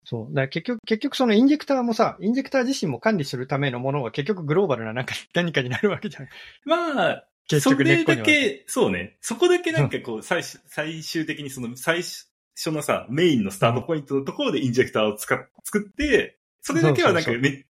[0.04, 0.34] そう。
[0.34, 6.28] だから結局、結局そのインジェクターもさ、インジェクター自身も管理するためのものは結局グローバルななんか 何かになるわけじゃん。
[6.64, 8.24] まあ、結局根っそれこには。
[8.24, 9.16] だけ、そうね。
[9.20, 17.66] そこだけなんかこう、最終、最終的にその最初のさ、メインのスタートポイントのところでインジェクターを使っ、作って、それだけはなんかメ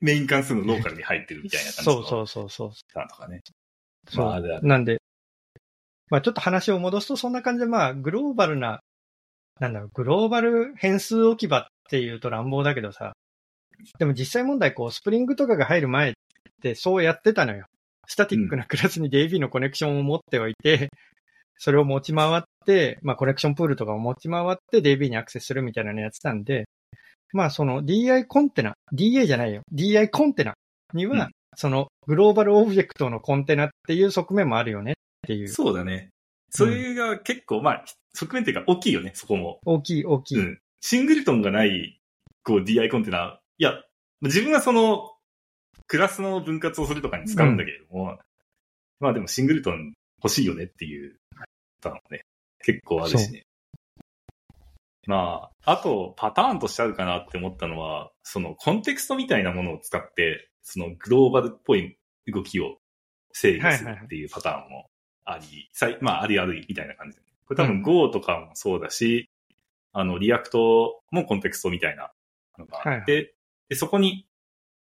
[0.00, 2.02] メイン関数のローカルに入ってるみたいな感じの。
[2.02, 2.98] そうそうそうそう。
[2.98, 3.40] なんとかね。
[4.08, 5.00] そうまあなんで、
[6.10, 8.80] まあちょっと話を戻すとそんな感じで、まあグローバルな、
[9.62, 13.12] なんだろう、グローバル変数置き場っていうと乱暴だけどさ、
[13.98, 16.12] でも実際問題こう、スプリングとかが入る前っ
[16.60, 17.66] てそうやってたのよ。
[18.08, 20.88] スタティックなクラスに DB のコネクションを持っておいて、
[21.58, 26.64] それを持ち回って、まあコネクションプールとかを持ち回って DB にアクセスするみたいなのやってたんで、
[27.32, 29.62] まあその DI コンテナ、DA じゃないよ。
[29.72, 30.54] DI コンテナ
[30.92, 34.94] には、うんそのグローバルオブジェクトのコンテナっていう側面もあるよねっ
[35.26, 35.48] ていう。
[35.48, 36.08] そうだね。
[36.54, 37.84] それが結構、まあ、
[38.14, 39.58] 側面っていうか大きいよね、そこも。
[39.64, 40.38] 大きい大きい。
[40.38, 40.60] うん。
[40.80, 42.00] シングルトンがない、
[42.44, 43.40] こう DI コンテナ。
[43.58, 43.72] いや、
[44.20, 45.12] 自分はその、
[45.86, 48.18] クラスの分割をするとかに使うんだけれども、
[49.00, 51.16] まあでもシングルトン欲しいよねっていう、
[51.80, 52.20] パターンもね、
[52.64, 53.44] 結構あるしね。
[55.06, 62.78] まあ、あと、パターンとしてあるかなって思ったのは、そのコンテクストみたいなものを使って、そのグローバルっぽい動きを
[63.32, 64.90] 制御するっていうパターンも
[65.24, 67.22] あり、さいまあ、ありあるみたいな感じで。
[67.46, 69.28] これ多分うん Go とかもそうだし、
[69.92, 72.12] あの、 React も context みたいな
[72.58, 73.34] のがあって、
[73.68, 74.26] で、そこに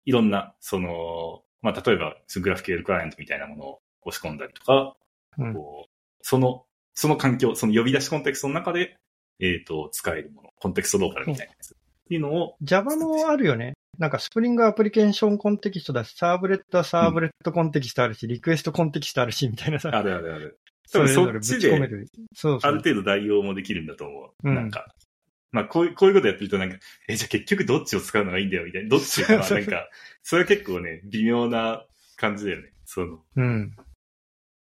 [0.05, 4.97] いろんな、その、まあ、例えば、グラフ QL クライアントみたいなものを押し込んだりとか、
[5.39, 5.91] うんこう、
[6.23, 8.99] その、その環境、その呼び出しコンテクストの中で、
[9.41, 11.77] えっ、と、使えるもの、 context local みたいなやつっ
[12.09, 13.75] ていうのを、Java もあるよね。
[13.99, 19.91] なんか Spring application context だし、 servlet は servlet context あるし、 request context あるし、みたいなさ。
[19.93, 20.59] あるあるある。
[20.93, 21.79] 多分それぞれそっちで。
[22.35, 22.71] そうそう。
[22.71, 24.49] ある程度代用もできるんだと思う。
[24.49, 24.95] うんなんか。
[25.53, 26.79] まあ、こういう、こういうことやってるとなんか、
[27.09, 28.89] え、じゃあ結局どっちを使うのがいいんだよ、みたいな。
[28.89, 29.89] どっちかそうなんか、
[30.23, 31.85] それは結構ね、微妙な
[32.17, 32.73] 感じだよね。
[32.87, 33.77] その、うん。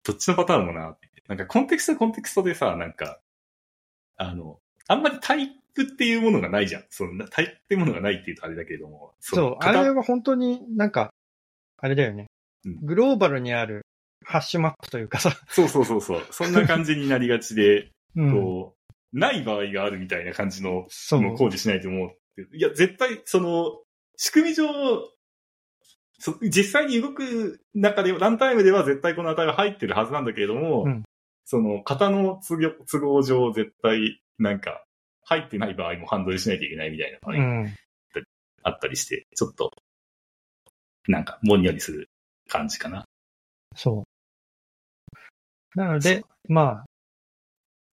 [0.03, 0.95] どっちのパターンもな。
[1.27, 3.19] なんかコンテクストはコンテクストでさ、なんか、
[4.17, 6.83] あの、あんまりタイプっていうものがないじゃん。
[6.89, 9.13] そのタイプっていうものがないっていうとあれだけれども。
[9.19, 11.11] そう、あれは本当になんか、
[11.77, 12.25] あれだよね
[12.65, 12.85] うん。
[12.85, 13.83] グローバルにある
[14.25, 15.31] ハッシュマップというかさ。
[15.47, 16.21] そうそうそうそう。
[16.31, 18.31] そんな感じになりがちで、 うん。
[18.33, 18.75] こ
[19.13, 21.21] う、ない場合があるみたいな感じのそう。
[21.21, 22.11] もう工事しないと思う。
[22.55, 23.81] いや、絶対、その、
[24.17, 24.67] 仕組み上、
[26.19, 31.03] そ実際に動く中で、ランタイムでは絶対この値は入ってるはずなんだけれども、うん
[31.49, 34.83] その、型の都合都合上絶対、なんか、
[35.29, 37.75] 入ってない場合もハンドルしなきゃいけないみたいな場合がうん。
[38.63, 39.71] あったりして、ちょっと、
[41.07, 42.09] なんか、もんやりする
[42.49, 43.05] 感じかな。
[43.75, 44.03] そ
[45.75, 45.79] う。
[45.79, 46.85] なので、まあ、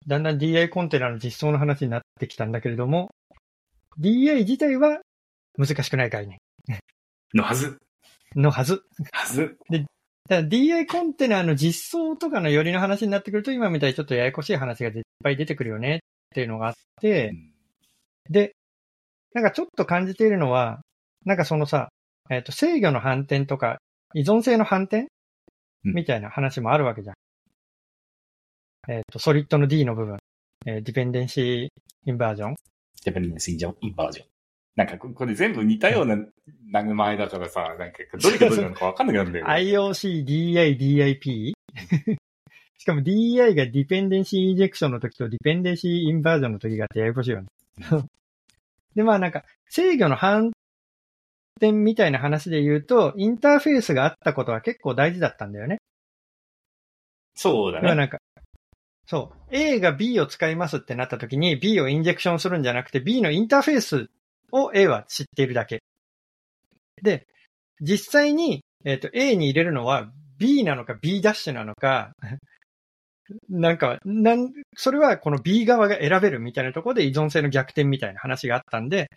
[0.08, 3.10] だんだん DI コンテナの実装の話になってきたんだけれども、
[4.00, 5.00] DI 自体は
[5.58, 6.40] 難しくない概念
[7.34, 7.78] のはず。
[8.36, 8.84] のはず。
[9.12, 9.58] はず。
[10.30, 16.02] ただ DI コンテナの実装とかのよりの話になってくると、今みたいにちょっとややこしい話がいっぱい出てくるよね
[16.34, 17.32] っていうのがあって、
[18.28, 18.56] で、
[19.34, 20.82] なんかちょっと感じているのは、
[21.26, 21.90] なんかそのさ、
[22.32, 23.78] えっ、と、制御の反転とか、
[24.16, 25.08] 依存性の反転
[25.86, 27.16] うんみたいな話もあるわけじゃん。
[28.92, 30.18] えっ、と、ソリッドの D の部分。
[30.66, 31.68] えーディペンデンシー
[32.06, 32.56] インバージョン。
[32.96, 34.26] ジャパニーズインジャインバージョン。
[34.76, 36.18] なんかこ、これ全部似たような
[36.72, 39.54] 名前だからさ、なんか、どれがどれなのかわかんなくなるんだよね。
[39.54, 41.54] IOC、DI、DIP?
[42.84, 47.48] しかも DI がディペンデンシーインジェクションの時とディペンデンシーインバージョンの時があってややこしいよね。
[48.94, 50.52] で、まあなんか、制御の反
[51.56, 55.78] 転みたいな話で言うと、インターフェースがあったことは結構大事だったんだよね。
[57.36, 57.84] そうだね。
[57.84, 58.18] だからなんか、
[59.08, 64.10] そう、A が B を使いますってなった時に B をインジェクションするんじゃなくて B のインターフェース
[64.52, 65.84] を A は知っているだけ。
[67.02, 67.28] で、
[67.80, 72.12] 実際に、えっ、と、A に入れるのは B なのか B ダッシュなのか、
[73.50, 79.10] なんか、なん、それはこの B 側が選べるみたいなところで依存性の逆転みたいな話があったんで、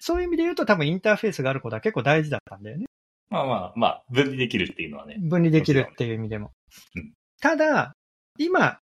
[0.00, 2.86] そういう意味で言うと多分インターフェースがあることは結構大事だったんだよね。
[3.30, 5.16] まあまあまあ、分離できるっていうのはね。
[5.20, 6.50] 分離できるっていう意味でも
[6.96, 7.12] うん。
[7.40, 7.94] ただ、
[8.38, 8.78] 今、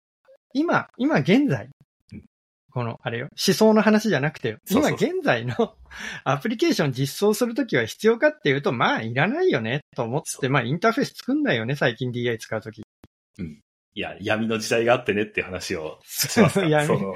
[0.53, 1.69] 今、今現在
[2.13, 2.23] うん、
[2.71, 5.75] この、あれよ、思想の話じゃなくて、今現在の
[6.23, 12.83] アプリケーション実装するときは必要かっていうと、まあ、いらないよね、と思って、まあ、インターフェース作んないよね、最近 DI 使うとき。
[13.97, 17.15] いや、闇の時代があってねって話をしますか 闇その、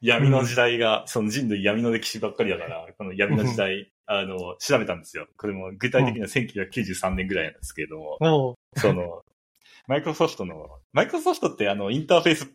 [0.00, 5.26] 闇の時代が、その人類闇の歴史ばっかりだから、この闇の時代、あの、調べたんですよ。
[5.36, 9.24] これも具体的には1993年ぐらいなんですけれども、その、
[9.88, 12.48] マイクロソフトの、マイクロソフトってあの、インターフェース、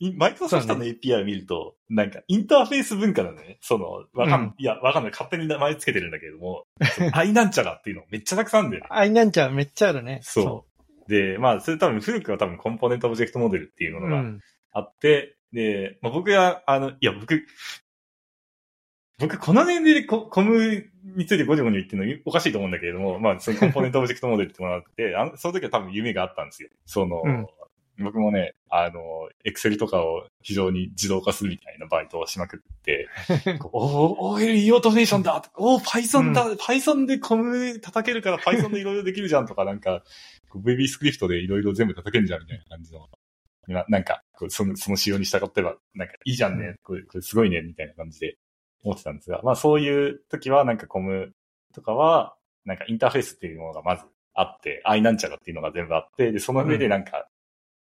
[0.00, 3.58] インマイクロソフトの API を見ると、なんか、インターフェース文化なのね。
[3.60, 5.12] その、わかん、うんいや、わかんない。
[5.12, 6.64] 勝手に名前つけてるんだけれども、
[7.12, 8.88] アイなんちゃらっていうのめっちゃたくさんあるんだよね。
[8.90, 10.18] あいなんちゃんめっちゃあるね。
[10.24, 10.77] そう。
[11.08, 14.00] で、まあ、それ多分古くは多分コンポーネントオブジェクトモデルっていうう。
[14.00, 14.40] ものがうん。
[14.72, 17.44] あって、で、まあ、僕が、あの、いや、僕、
[19.18, 20.84] 僕、この年齢でココム
[21.16, 26.68] についてゴニョゴニョ言ってるのおかしいと思うんだけれども、まあ、そのコンポーネントオブジェクトモデルってものがあって、あのその時は多分夢があったんですよ。
[26.86, 27.46] その、うん
[28.00, 29.00] 僕もね、あの、
[29.44, 33.08] エクセルとかを非常に自動化するみたいなバイトをしまくって、
[33.58, 40.04] こうおー、OLE オートメーションだおー、Python だ、!Python でコム叩けるから Python でいろいろできるじゃんとか、なんか、
[40.48, 43.08] こう VB スクリプトでいろいろ全部叩けるじゃんみたいな感じの。
[43.68, 48.38] ななんか、その、その仕様に従ってば、なんかいいじゃんね、これ、これすごいね、みたいな感じで
[48.82, 51.34] 思ってたんですが、まあそういう時はなんかコム
[51.74, 52.34] とかは、
[52.64, 57.28] なんかインターフェースっていうものがまずあって、アイなんちゃらっていうのが全部あって、で、その上でなんか、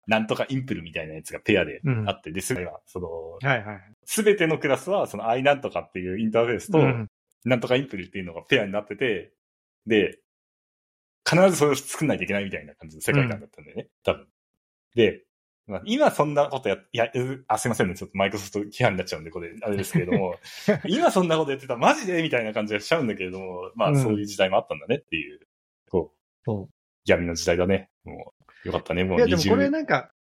[0.08, 3.10] なんとかインプルみたいなやつがペアであって、で、それは、その、
[3.48, 3.82] はいはい。
[4.06, 7.08] すべてのクラスは、その i なんとかっていうインターフェースと、うん。
[7.46, 9.34] なんとかインプルっていうのがペアになってて、
[9.86, 10.20] で、
[11.30, 14.28] 必ずそれを作んないといけないみたいな感じの世界観だったんだよね、多分。
[14.96, 15.24] で、
[15.68, 20.36] まあ、今そんなことや、いや、うあ、すいませんね、ちょっとマイクロソフト批判になっちゃうんで、これ、あれですけれども、
[20.88, 24.02] 今そんなことやってたらマジでみたいな感じがしちゃうんだけれども、まあ、うん。
[24.02, 25.40] そういう時代もあったんだねっていう、
[25.92, 26.74] こう、そう。
[27.06, 27.90] 闇の時代だね。
[28.04, 28.34] も
[28.66, 30.12] う、よかったね、もういや、でもこれ20なんか、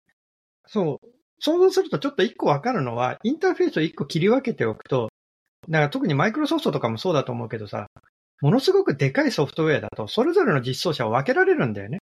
[0.67, 1.08] そう、
[1.39, 5.10] 想像するとちょっと一個わかるのは、インターフェースを一個切り分けておくと、
[5.67, 7.88] だから特にマイクロソフトとかもそうだと思うけどさ、
[8.41, 11.99] ものすごくでかいソフトウェアだと、それぞれの実装者を分けられるんだよね。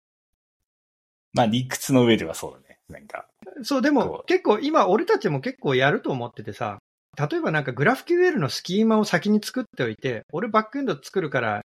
[1.32, 2.78] まあ、理屈の上ではそうだね。
[2.88, 3.26] なんか、
[3.62, 6.78] そう、でそもう結構今俺たちも結構やると思っててさ、
[7.16, 11.62] 例えばなんかグラフ QL のスキーマを先に作っておいて、俺バックエンド作るから、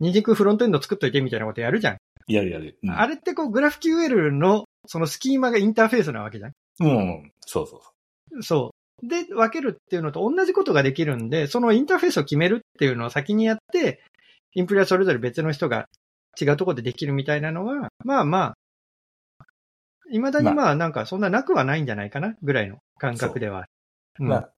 [0.00, 1.96] 二軸フロントエンド作っといてみたいなことやるじゃん。
[2.26, 2.78] やるやる。
[2.82, 6.52] うんあれってこうグラフ QL のそのスキーマがインターフェースなわけじゃん。
[6.80, 7.32] うん。
[7.40, 8.83] そうそうそそう。
[9.08, 14.02] で、分けるっていうのと同じことができるんで、そのインターフェースを決めるっていうのを先にやって、
[14.54, 15.88] インプレはそれぞれ別の人が
[16.40, 18.54] 違うところでできるみたいなのは、まあまあ、
[20.10, 23.66] 未だにまあなんかそんななくはないんじゃないかなぐらいの感覚では
[24.18, 24.50] まあ、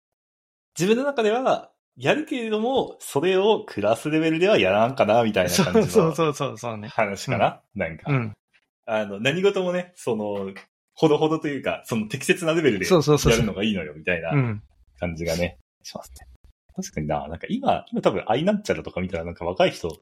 [0.78, 6.88] 自分の中では、やるけれども、それをクラスレベルではやらんかな、みたいな感じのそうそうそうそうね。
[6.88, 7.62] 話かな。
[7.74, 8.32] なんか、うん。
[8.84, 10.52] あの、何事もね、その、
[10.96, 14.62] ほどほどというか、その適切なレベルでそうそうそうやるのがいいのよ、みたいなうん。
[14.98, 16.26] 感じがね、しますね。
[16.74, 20.00] 確かにな、なんか今、今多分アイなんちゃらとか見たらなんか若い人、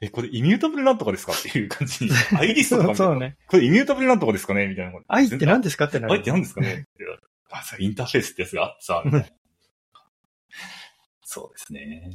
[0.00, 3.36] え、これイミュータブルなんとかですかっていう感じに、 アイリストとかそう見たら、そうね。
[3.46, 5.04] これイミュータブルなんとかですかねみたいなこと。
[5.08, 6.12] 愛って何ですかってなる。
[6.12, 6.86] 愛って何ですかね
[7.50, 9.26] あ、それインターフェースってやつがあってさ、みたいな
[11.22, 12.10] そうですね。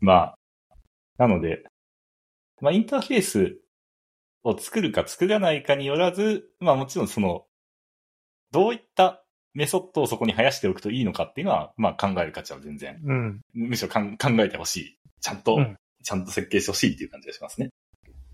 [0.00, 0.38] まあ、
[1.18, 1.64] なので、
[2.60, 3.58] まあインターフェース
[4.42, 7.46] を作るか作らないかによらず、まあもちろんその、
[8.52, 9.22] どういった
[9.54, 13.40] メソッドをそこに生やしておくといいのかっていうのは、まあ考える価値は全然、うん。
[13.54, 14.00] むしろ考
[14.42, 14.98] えてほしい。
[15.20, 17.70] ちゃんと、うんちゃんと設計してほしいっていう感じがしますね。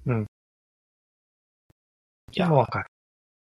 [0.06, 0.26] うん。
[2.32, 2.86] いやわかる。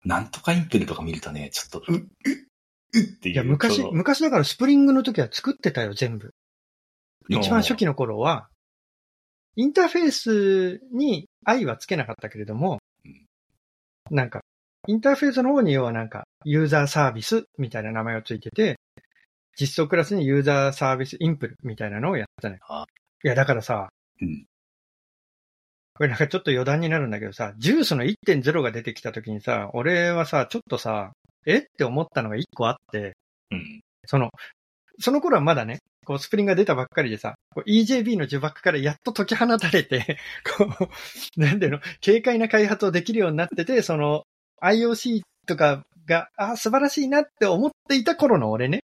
[0.04, 3.34] なんとかインプルとか見るとね、ちょっと、う、う、うっていう。
[3.34, 6.34] いや、昔昔だからスプリングの時は作ってたよ、全部。
[7.28, 8.48] 一番初期の頃は、
[9.54, 13.26] インターフェースに愛はつけなかったけれどもうん、
[14.10, 14.40] なんか、
[14.88, 18.78] インターフェースの方に要はなんか、ユーザーサービスみたいな名前をついてて、
[19.58, 22.86] 実装クラスにユーザーサービスインプルみたいなのをやってたのよあ。
[23.24, 23.88] いや、だからさ、
[24.20, 24.44] うん
[25.94, 31.12] これなんかちょっと余談になるんだけどさ、ジュースの1.0が出てきた時にさ、俺はさ、ちょっとさ、
[31.44, 33.12] えって思ったのが1個あって、
[33.50, 33.80] うん。
[34.06, 34.30] その、
[34.98, 37.34] その頃はまだね、こうスプリングが出たばっかりでさ、
[37.66, 40.18] EJB の呪縛からやっと解き放たれて、
[40.56, 40.64] こ
[41.36, 44.24] う、なんていうの、軽快な開発をできるようになってて、その
[44.62, 48.80] IOC とかが、あ、素晴らしいなって思っていた頃の俺ね、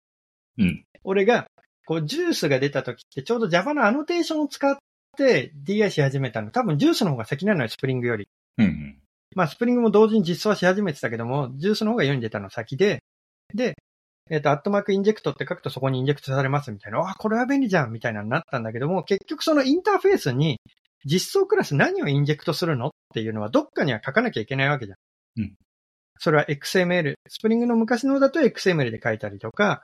[0.59, 0.85] うん。
[1.05, 1.47] 俺が、
[1.87, 4.77] こう、 Guice が出た時ってちょうど Java のアノテーションを使っ
[5.17, 6.51] て DI し始めたの。
[6.51, 8.29] 多分 Guice の方が先なのよ、スプリングより。
[8.59, 8.99] うん。
[9.35, 13.03] まあ、スプリングも同時に実装はし始めてたけども、 Guice の方が世に出たの先で、
[13.55, 13.75] で、
[14.29, 20.59] えっ、と、アットマーク Inject って書くとそこにインジェクトされますみたいな、あ、これは便利じゃんみたいなのになったんだけども、結局そのインターフェースに
[21.05, 25.43] 実装クラス何をインジェクトするのっていうのはどっかには書かなきゃいけないわけじゃん。
[25.43, 25.55] うん。
[26.19, 29.83] それは XML、スプリングの昔のだと XML で書いたりとか、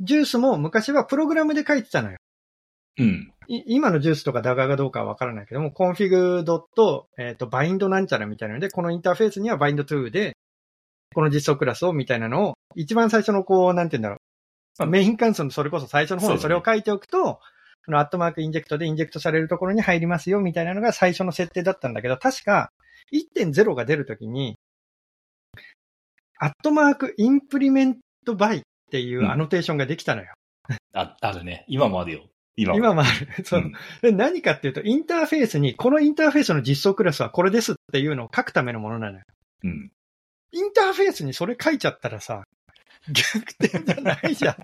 [0.00, 2.18] Guice も昔はプログラムで書いてたのよ。
[2.98, 3.32] うん。
[3.48, 10.36] 今の Guice とか Dagger がどうかはわからないけども、 config ドット、えっ、と、 bind なんちゃらみたいなので、このインターフェースには bind to で、
[11.14, 14.18] この実装クラスをみたいなのを、一番最初のこう、なんて言うんだろう。
[14.78, 17.40] まあメイン関数のそれこそ最初の方にそれを書いておくと、
[17.86, 22.72] このアットマーク Inject でインジェクトされるところに入りますよみたいなのが最初の設定だったんだけど、確か
[23.12, 24.56] 1.0が出るときに、
[26.38, 30.32] アットマーク ImplementedBy っていう annotation ができたのよ。
[30.92, 31.64] あ、あるね。
[31.68, 32.22] 今もあるよ。
[32.56, 32.78] 今も。
[32.78, 33.44] 今もある。
[33.44, 33.60] そう。
[33.60, 39.24] うんで何かっていうと、インターフェースに、このインターフェースの実装クラスはこれですっていうのを書くためのものなのよ。
[39.64, 39.90] うん。
[40.52, 42.44] インターフェースにそれ書いちゃったらさ、
[43.08, 44.56] 逆転じゃないじゃん。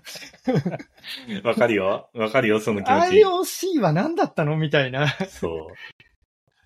[1.45, 2.09] わかるよ。
[2.13, 3.77] わかるよ、その気持ち。
[3.77, 5.73] IOC は何だったのみたいなそう。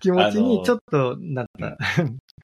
[0.00, 1.76] 気持ちにちょっとなった。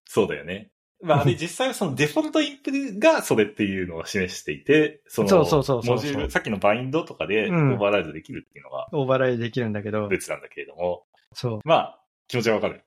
[0.07, 0.71] そうだよね。
[1.03, 11.61] まあ、あれ実際はそのデフォルトインプルがそれっていうのを示していて、その、そうそうそうそうモジュール、さっきのバインドとかでオうんーバーライドできるっていうのがオーバーライドできるんだけど、別なんだけれども、そう。
[11.65, 12.83] まあ、気持ちはわかる。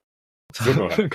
[0.53, 1.09] すごくわかる。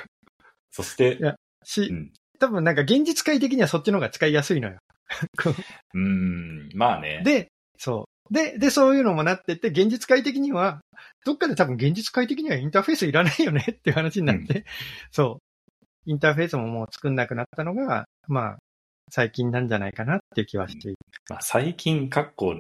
[0.71, 4.79] そしてい、やし、うん多分なんか現実界的にはそっちの方が使いやすいのよ。
[5.43, 5.51] こ
[5.95, 7.25] うーん、まあねう。
[7.25, 8.35] で、そう。
[8.35, 10.81] で、で、そういうのもなってって、現実界的には、
[11.27, 14.65] どっかで多分現実界的にはインターフェースいらないよねっていう話になって、
[15.11, 15.40] そう。
[16.07, 18.59] インターフェースももう作んなくなったのが、まあ、
[19.11, 20.99] 最近なんじゃないかなっていう気はしている。
[21.29, 22.55] まあ、最近、かっこ、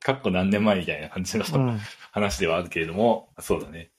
[0.00, 1.80] かっこ何年前みたいな感じのうん。
[2.10, 3.90] 話ではあるけれども、そうだね。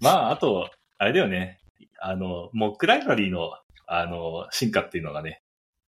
[0.00, 1.60] まあ、あと、あれだよね。
[1.98, 3.52] あの、モックライブラリーの、
[3.86, 5.42] あの、進化っていうのがね、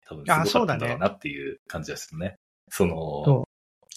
[0.07, 2.35] 多分あすごかったんだろそうなっていう感じがするね。
[2.69, 3.45] その、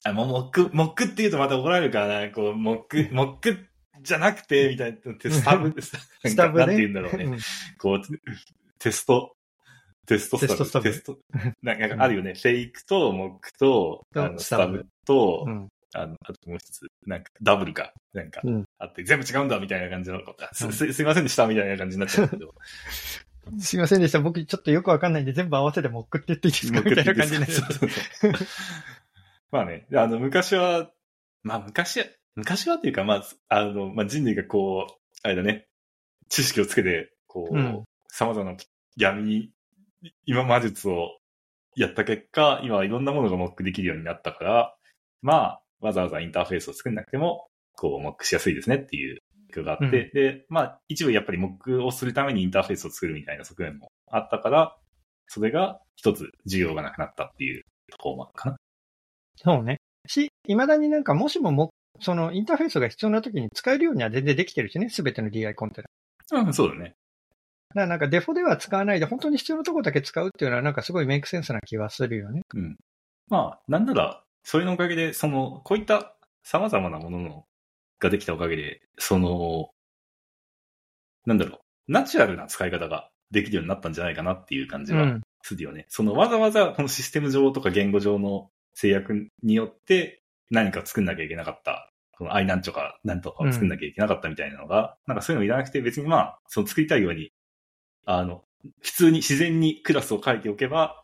[0.05, 3.67] あ、もうモック、モックって言うとまた怒られるからな、こう、モック、 モック
[4.05, 6.67] じゃなくて、みたいな、スタブ、スタブね。
[6.67, 7.25] なんて言うんだろうね。
[7.25, 7.39] ん
[7.79, 8.03] こう、
[8.79, 9.35] テスト、
[10.07, 10.59] テストスタブ。
[10.59, 11.19] テストテスト。
[11.63, 12.35] なんかあるよね。
[12.35, 15.69] フェイクと、モックと、とあのススタブと、うん。
[15.97, 22.53] あの、あともう一つ、なんか、ダブルか、なんかうん、あって、全部違うんだ、みたいな感じの、あすうんすすいませんでした、みたいな感じになっちゃうけど。
[23.61, 24.21] すいませんでした。
[24.21, 26.81] 僕ちょっとよくわかんないんで全部合わせてモックって言っていいですか？
[26.81, 27.69] みたいな感じになっちゃう
[29.53, 30.91] まあね、あの、昔は、
[31.43, 32.07] まあ昔は、
[32.37, 35.67] 昔はっていうか、まあ、あの、まあ人類がこう、あれだね、
[36.29, 37.85] 知識をつけて、こう、うん
[38.17, 38.57] 様々な
[38.97, 39.51] 闇
[40.25, 41.19] 今魔術を
[41.77, 44.77] やった結果、今はいろんなものがモックできるようになったから、
[45.23, 49.19] まあ、わざわざインターフェースを作んなくても、こう、モックしやすいですねっていう
[49.53, 54.77] 工夫があって、うんで、まあ、一部やっぱりモックをするためにインターフェースを作るみたいな側面もあったから、
[55.27, 58.57] それが一つ需要がなくなったっていうところもあるかな。
[59.37, 59.79] そうね。
[60.07, 61.71] し、未だになんかもしもも、
[62.01, 65.83] そのインターフェースが必要な時に使えるようには全然できてるしね、すべての DI コンテ
[66.31, 66.41] ナ。
[66.41, 66.95] うん、そうだね。
[67.71, 72.43] だからなんかデフォでは使わないで、本当に必要なところだけ使うっていうのはなんかすごいメイクセンスな気はするよね。
[72.55, 72.77] うん。
[73.29, 77.45] まあ、なんなら、それのおかげで、その、こういった様々なものの
[77.99, 79.71] ができたおかげで、その、
[81.27, 81.57] なんだろ
[81.89, 85.23] う、ナチュラルな使い方ができるようになったんじゃないかなっていう感じはうん。
[85.43, 85.85] するよね。
[85.89, 91.91] そのわざわざこのシステム上とか言語上の制約によって何か作んなきゃいけなかった。
[92.17, 97.33] この i なんちょかなんとかを作んなきゃいけなかったみたいなのが、なんかそういうのいらなくて別にまあ、その作りたいように、
[98.07, 98.45] あの、
[98.81, 101.03] 普通に自然にクラスを書いておけば、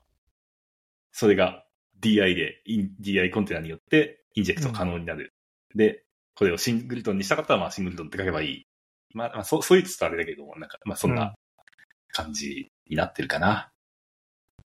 [1.13, 1.65] それが
[2.01, 2.63] DI で、
[3.01, 5.35] DI コンテナによってインジェクト可能になる。
[5.75, 8.67] で、これをシングルトンにしたかったらまあシングルトンって書けばいい。
[9.13, 11.35] まあ、まあ、そう、そう言ってたらあれだけども、なんか、まあそんうんな
[12.13, 13.71] 感じになってるかな。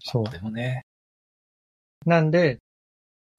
[0.01, 0.29] そう。
[0.31, 0.85] でもね、
[2.05, 2.59] なんで、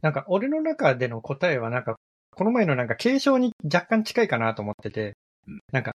[0.06, 1.95] なんか俺の中での答えはなんか、
[2.36, 5.93] この前のなんか継承に若干近いかなと思っててうん、なんか、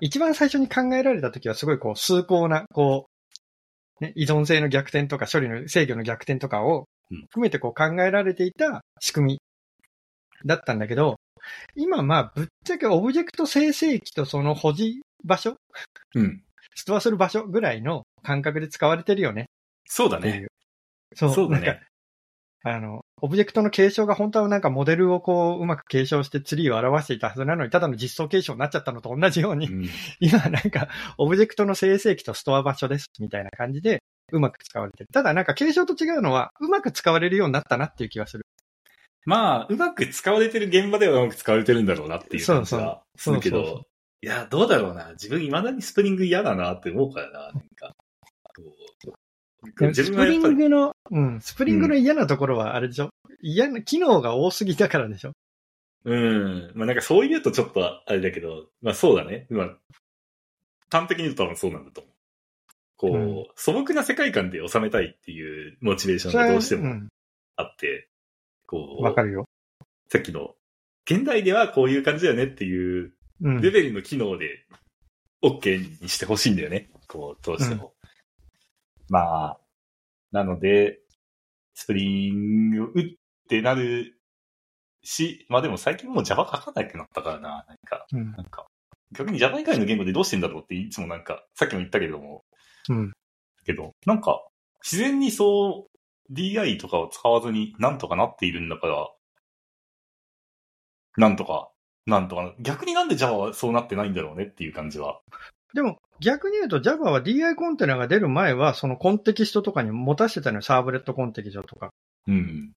[0.00, 3.08] 一番最初に考えられた時はすごいこう、崇高な、こ
[4.00, 9.40] う、ね、依存性の逆転とか処理の制御の逆転とかをうん含めてこう考えられていた仕組み
[10.46, 11.16] だったんだけど、
[11.74, 15.56] 今まあぶっちゃけオブジェクト生成器とその保持場所、
[16.14, 16.40] うん。
[16.76, 19.46] ストアする場所ぐらいの感覚で使われてるよね
[19.86, 20.46] そうだね。
[21.16, 21.80] そうそうだなんかね。
[22.62, 29.88] あの、オブジェクトの継承が本当はなんかモデルをこう、うまく継承してツリーを表していたはずなのに、ただの実装継承になっちゃったのと同じように、うん
[30.20, 34.02] 今なんか、オブジェクトの生成器とストア場所です、みたいな感じで、
[34.32, 35.08] うまく使われてる。
[35.12, 38.46] ただなんか継承と違うのは、うまく使われるようになったなっていう気がする。
[39.26, 43.86] まあ、うまく使われてる現場ではうまく使われてるんだろうなっていう感じはすそうるけそうそうど、
[44.22, 45.10] いや、どうだろうな。
[45.12, 47.40] 自分未だにスプリング嫌だなって思うからな。
[47.40, 47.94] なんか、
[49.92, 53.10] スプリングの、うん、スプリングの嫌なところはあれでしょ、
[53.42, 55.32] 嫌な、機能が多すぎだからでしょ？
[56.04, 56.72] うん。
[56.74, 59.46] まあなんかそう言うとちょっとあれだけど、まあそうだね。
[59.50, 59.76] まあ、
[60.90, 62.12] 端的に言うと多分そうなんだと思う。
[62.96, 67.08] こう、うん素朴な世界観で収めたいっていうモチベーションがどうしてもうん
[67.56, 68.08] あって、
[68.66, 69.44] こう、わかるよ。
[70.08, 70.54] さっきの、
[71.04, 73.60] 現代ではこういう感じだよねっていううん。
[73.60, 74.66] レベルの機能で
[75.42, 76.90] OK にしてほしいんだよね。
[77.08, 77.94] こう、どうしても。
[79.10, 79.60] まあ、
[80.30, 81.00] なので、
[81.74, 83.04] スプリング打っ
[83.48, 84.16] てなる
[85.02, 87.64] し、まあでも最近もう Java 書かなくなったからな。
[87.68, 88.66] なんか、うんなんか、
[89.12, 92.44] 逆に Java 以外の言語でどうしてんだろうっていつもなんか、さっきも言ったけども、
[92.88, 93.12] うん。
[93.66, 94.46] けど、なんか、
[94.82, 95.88] 自然にそ
[96.30, 99.08] う DI とかを使わずになんとかなっているんだから、
[101.16, 101.70] なんとか、
[102.06, 105.20] なんとか、逆になんで Java はそうなってないんだろうねっていう感じは。
[105.74, 110.62] でも、逆に言うと Java は DI コンテナが出る前は、そのコンテキストとかに持たせてたのよ。
[110.62, 111.90] サーブレットコンテキストとか。
[112.26, 112.72] うん。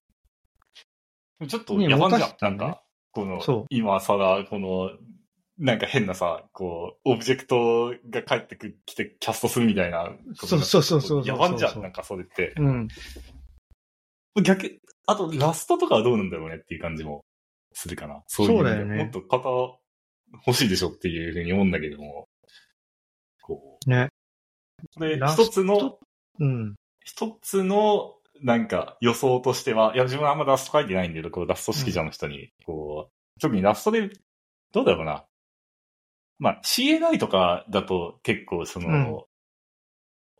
[1.46, 2.36] ちょっとね野蛮じゃん。
[2.40, 2.82] なんか、
[3.12, 4.90] この今さら、この、
[5.58, 10.10] なんか変なさ、こう、オブジェクトが帰ってくきてキャストするみたいな。
[10.34, 12.54] そうそうそうそうそう野蛮じゃん、なんかそれって。
[12.56, 12.88] うん。
[14.42, 17.24] 逆、あと、ラストとかはどうなんだろうねっていう感じも
[17.72, 18.22] するかな。
[18.26, 19.48] そういうそうだよねもっと型
[20.46, 22.23] 欲しいでしょっていうふうに思うんだけども。
[23.84, 24.08] こね。
[24.96, 25.00] う。
[25.00, 25.98] で、一つの、
[26.40, 26.74] うん。
[27.04, 34.10] 一つの、なんか予想としては、いや、自分はあんまラスト書いてないんだけど、こう、ラスト指揮者の人に、こう、特にラストで、
[34.72, 35.24] どうだろうな。
[36.38, 39.24] まあ、CLI とかだと結構その、うん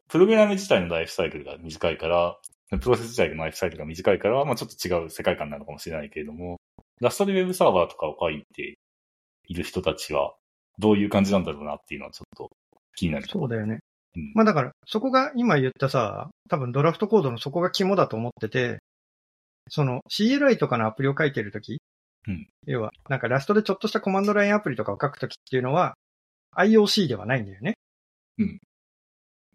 [0.09, 2.39] プログラム自体のライフサイクルが短いから、
[2.79, 6.61] プロセス自体のライフサイクルが短いから、まあちょっと違う世界観なのかもしれないけれども、
[7.01, 8.79] ラストでウェブサーバーとかを書いて
[9.49, 10.35] いる人たちは、
[10.79, 12.51] どういう感じなんだろうなっていうのはちょっと
[12.97, 13.27] 気になる。
[13.29, 13.81] そうだよね。
[14.17, 18.79] うんまあだから、そこが今言ったさ、多分ドラフトコードのそこが肝だと思ってて、
[19.69, 21.81] その CLI とかのアプリを書いてるとき、
[22.29, 25.95] うん要は、なんかラストでちょっとしたコマンドラインアプリとかを書くときっていうのは、
[26.57, 27.75] IOC ではないんだよね。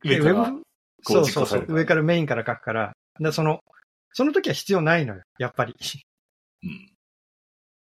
[0.03, 0.61] 上から、でウェブ
[1.03, 2.93] こそうそうそう上からメインから書くから。
[3.19, 3.59] で、その、
[4.13, 5.73] その時は必要ないのよ、やっぱり。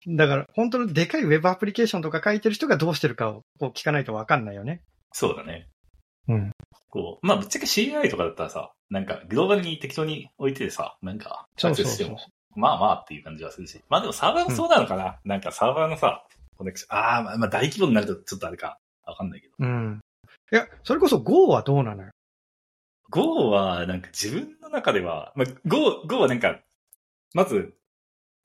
[0.06, 0.16] うん。
[0.16, 4.82] だから、本当のでかいウェブアプリケーションとか書いてる人がどうしてるかをこう聞かないとわかんないよね。
[5.14, 5.70] そうだね。
[6.28, 6.52] うん。
[6.90, 12.20] こう、まあ、ぶっちゃけ CLI とかだったらさ、なんか、グローバルに適当に置いててさ、なんか、そうそうそうアクセスしても、
[12.56, 13.82] まあまあっていう感じはするし。
[13.90, 16.26] まあでもサーバーもそうなのかな、なんかサーバーのさ、
[16.58, 19.54] コネクション、ああ、まあまあ大規模になるとちょっとあれか、わかんないけど。
[19.60, 20.00] うん。
[20.52, 22.12] いや、それこそ Go はどうなのよ
[23.10, 26.60] ？Go は、なんか自分の中では、まあ、Go、Go はなんか、
[27.34, 27.74] まず、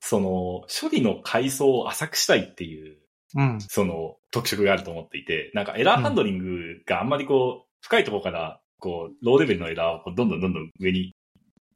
[0.00, 2.98] その、処理の階層を浅くしたいっていう、
[3.34, 3.60] うん。
[3.60, 11.14] その、特色があると思っていて、なんかエラーハンドリングがあんまりこう、深いところから、こう、ローレベルのエラーをこうどんどんどんどん上に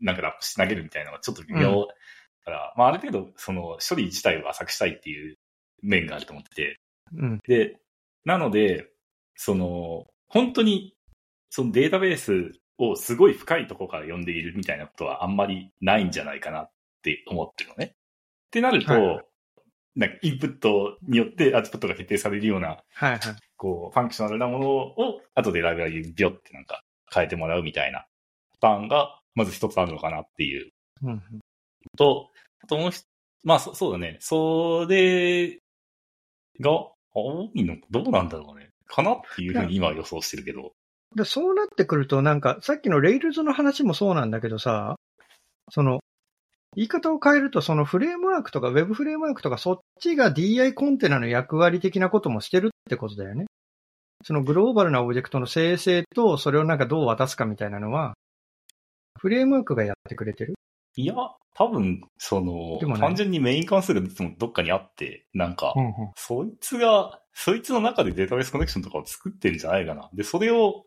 [0.01, 1.87] なんかラップして投げるみたいなのがちょっと微妙
[2.45, 5.37] から、まあある程度、その、処理自体を浅くしたいっていう
[5.83, 6.81] 面があると思ってて、
[7.17, 7.41] うん。
[7.47, 7.79] で、
[8.25, 8.89] なので、
[9.35, 10.95] その、本当に、
[11.51, 16.71] そのデータベースをすごい深いところから読んでいるみたいなことはあんまりないんじゃないかなっ
[17.03, 17.85] て思ってるのね。
[17.87, 17.91] っ
[18.51, 19.25] てなると、はい
[19.95, 23.21] なんかインプットによってアウトプットが決定されるような、はいはい。
[23.57, 26.83] こう、ファンクショナルなものを、後でライブラリにビョってなんか
[27.13, 28.07] 変えてもらうみたいな
[28.61, 30.73] パターンが、まず一つあるのかなっていう
[31.03, 31.23] うん。
[31.97, 32.31] と、
[32.63, 33.07] あともう一つ、
[33.45, 34.17] まあそそうだね。
[34.21, 35.59] それ
[36.61, 36.71] が
[37.15, 38.71] 多いの、どうなんだろうね。
[38.87, 40.73] かなっていうふうに今は予想してるけど。
[41.17, 44.97] で、そうなってくると、なんか、さっきの Rails の話もそうなんだけどさ、
[45.71, 46.01] その、
[46.75, 53.47] 言い方を変えると、そのフレームワークとか Web フレームワークとか、そっちが DI コンテナの役割的なこともしてるってことだよね。
[54.25, 58.15] そのグローバルなオブジェクトの生成と、それをなんかどう渡すかみたいなのは、
[59.19, 60.55] フレームワークがやってくれてる？
[60.97, 61.15] いや、
[61.55, 64.01] 多分、そのね単純にメイン関数が
[64.39, 65.93] どっかにあって、なんか、うんうん。
[66.17, 70.09] そいつが、そいつの中で database connection とかを作ってるんじゃないかな。
[70.15, 70.85] で、それを、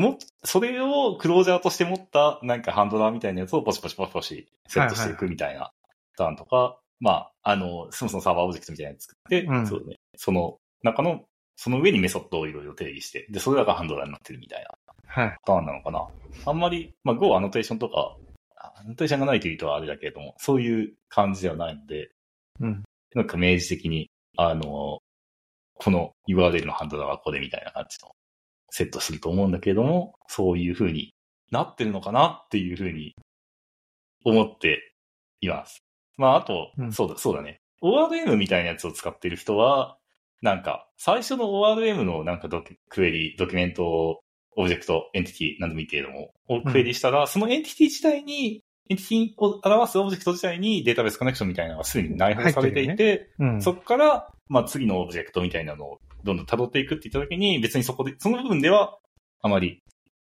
[0.00, 5.72] も、それを closure として持った、なんか handler みたいなやつをポチポチポチポチセットしていくみたいな
[6.16, 11.24] パターンとか、まあ、あの、そもそも server object みたいなやつ作って、うんそうね、その中の、
[11.56, 14.70] その上にメソッドをいろいろ定義して、で、それらがハンドラーになってるみたいな
[15.06, 15.30] はい。
[15.44, 16.06] パターンなのかな。
[16.46, 18.16] あんまり、まあ、Go アノテーションとか、
[18.56, 22.10] アノテーションがないというとあれだけれども、そういう感じではないので、
[22.60, 22.84] うん。
[23.14, 25.00] なんか明示的に、あの、
[25.74, 28.12] この URL のハンドラーはこれみたいな感じの
[28.70, 31.14] セットすると思うんだけれども、そういう風に
[31.50, 33.14] なってるのかなっていう風に
[34.24, 34.94] 思って
[35.40, 35.82] います。
[36.16, 37.60] まあ、あと、うんそうだ、そうだね。
[37.82, 39.96] ORM みたいなやつを使っている人は、
[40.42, 44.20] なんか、最初の ORM のなんかドキクエリ、ドキュメントを、
[44.56, 53.62] オブジェクト、エンティティ、なんでもいいけれども、をクエリしたら、そのエンティティ自体に、エンティティを表すオブジェクト自体に database connection みたいなのがすでに内包されていて、うん。
[53.62, 58.98] そこから、まあ次のオブジェクトみたいなのをどんどん辿っていくって言ったときに、別にそこで、その部分では、
[59.42, 59.82] あまり、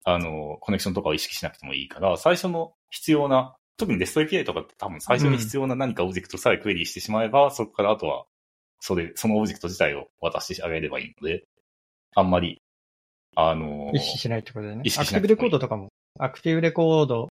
[0.03, 8.25] あの、コネクションとかを意識しなくてもいいから、最初の必要な、特に REST API とかって多分最初に必要な何かオブジェクトさえクエリしてしまえば、そこからあとは、
[8.79, 11.43] それ、そのオブジェクト自体を渡してあげればいいので、
[12.15, 12.61] あんまり、
[13.35, 14.89] あの意識しないってことだよね意。
[14.89, 15.89] 識アクティブレコードとかも、
[16.19, 17.30] アクティブレコード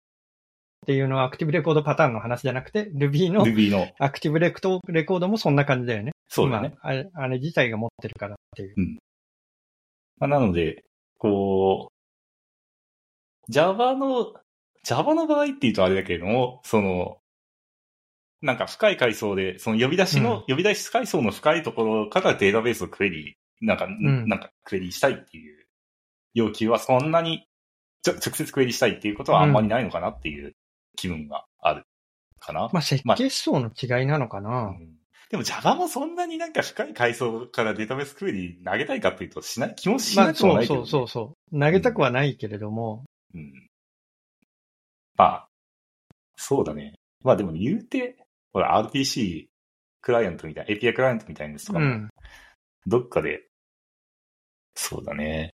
[0.85, 6.12] っていうのはアクティブレコードパターンの話じゃなくて、Ruby の Ruby の、アクティブレクトレコードもそんな感じだよね。
[6.29, 6.74] そうだね。
[6.74, 8.99] 今あれ、あれ自体が持ってるからっていう。
[10.18, 10.85] まあ、なので、
[11.18, 14.35] こう、Java の、
[14.85, 17.18] Java の場合っていうとあれだけれども、その、
[18.43, 25.66] なんか深い階層で、その呼び出しの、うん呼び出し階層の深いところからデータベースをクエリ、なんか、んなんかクエリしたいっていう
[26.35, 27.47] 要求はそんなに、
[28.03, 30.55] ちょ直接クエリしたいっていうことはあんまりないのかなっていう
[30.97, 31.84] 気分がある
[32.40, 32.68] かな。
[32.72, 34.74] まあ、設計思想の違いなのかな。
[34.78, 34.97] うん
[35.28, 40.86] でも Java もそんなになんか深い階層からデータベースクエリ投げたいかっていうとしない、気もしまあ、なくもそうないけど、ね。
[40.86, 41.61] そうそうそう。
[41.61, 43.68] 投げたくはないけれども、うん。
[45.16, 45.49] まあ、
[46.36, 46.94] そうだね。
[47.24, 48.16] まあでも言うて、
[48.53, 49.47] ほら RPC
[50.01, 52.09] クライアントみたいな、API クライアントみたいなやつとかも、うん。
[52.86, 53.49] どっかで、
[54.76, 55.51] そうだね。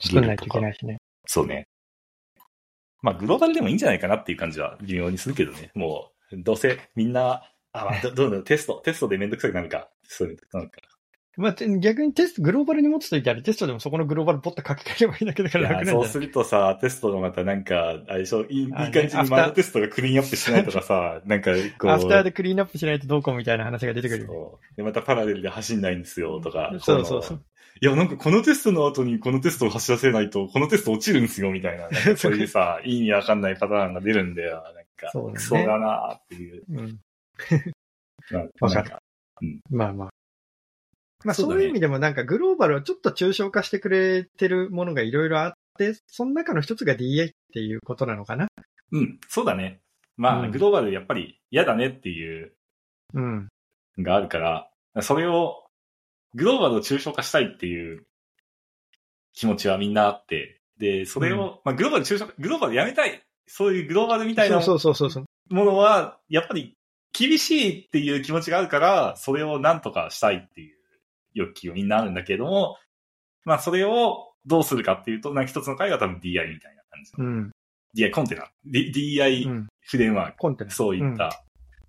[0.00, 0.96] 作んないといけないしね。
[1.26, 1.66] そうね。
[3.02, 5.70] まあグローバルでもいいんじゃないかなっていう感じは微妙にするけどね。
[5.74, 7.42] もう、どうせみんな、
[7.72, 9.88] あ、まあ、どどうだろう、テスト、テストでめんどくさくなるか？
[10.02, 10.80] そういうのなるか。
[11.36, 24.26] まあ、て逆にテスト、グローバルに持つといてあれ、テストでもそこのグローバルポッと書き換えればいいだけだから 楽なんそうするとさ、テストのまたなんか、あれでしょ、いいいいあ感じねに前のテストがクリーンアップしないとかさ、 なんかこう、アフターでクリーンアップしないとどうこうみたいな話が出てくる。
[24.26, 24.76] そう。
[24.76, 26.74] で、またパラレルで走んないんですよ、とか。
[26.80, 27.44] そうそうそう。
[27.82, 31.88] いや、なんかこのテストの後にこのテストを走らせないと、このテスト落ちるんですよ、みたいな。
[32.16, 34.62] そういうさ、意味わかんないパターンが出るんだよ。
[34.62, 36.64] なんか、そうだねクソだなっていう。
[36.68, 37.00] うん。
[38.60, 39.02] わかるなんか
[39.70, 40.10] まあまあ。
[41.24, 48.48] まあそういう意味でもなんかグローバルをちょっと抽象化してくれてるものがいろいろあって、その中の一つが DI っていうことなのかな？
[48.92, 49.80] うん、そうだね。
[50.16, 52.52] まあ、うんグローバルやっぱり嫌だねっていう
[53.14, 53.48] うん。
[53.96, 54.70] のがあるから、
[55.02, 55.64] それを、
[56.34, 58.06] グローバルを抽象化したいっていう
[59.32, 65.24] 気持ちはみんなあって、で、それを、まあ、グローバル抽象化、グローバルやめたいそういうグローバルみたいなそうそうそうそう。
[65.54, 66.76] ものは、やっぱり
[67.12, 70.76] 厳しいっていう気持ちがあるから、それをなんとかしたいっていう
[71.34, 72.76] 欲求みんなあるんだけれども、
[73.44, 77.24] まあそれをどうするかっていうと、なんか一つの回が多分 DI みたいな感じの。
[77.24, 77.50] うん。
[77.96, 78.48] DI コンテナ。
[78.64, 79.66] D- う DI ん。
[79.80, 80.36] フレームワーク。
[80.38, 80.70] コンテナ。
[80.70, 81.42] そういった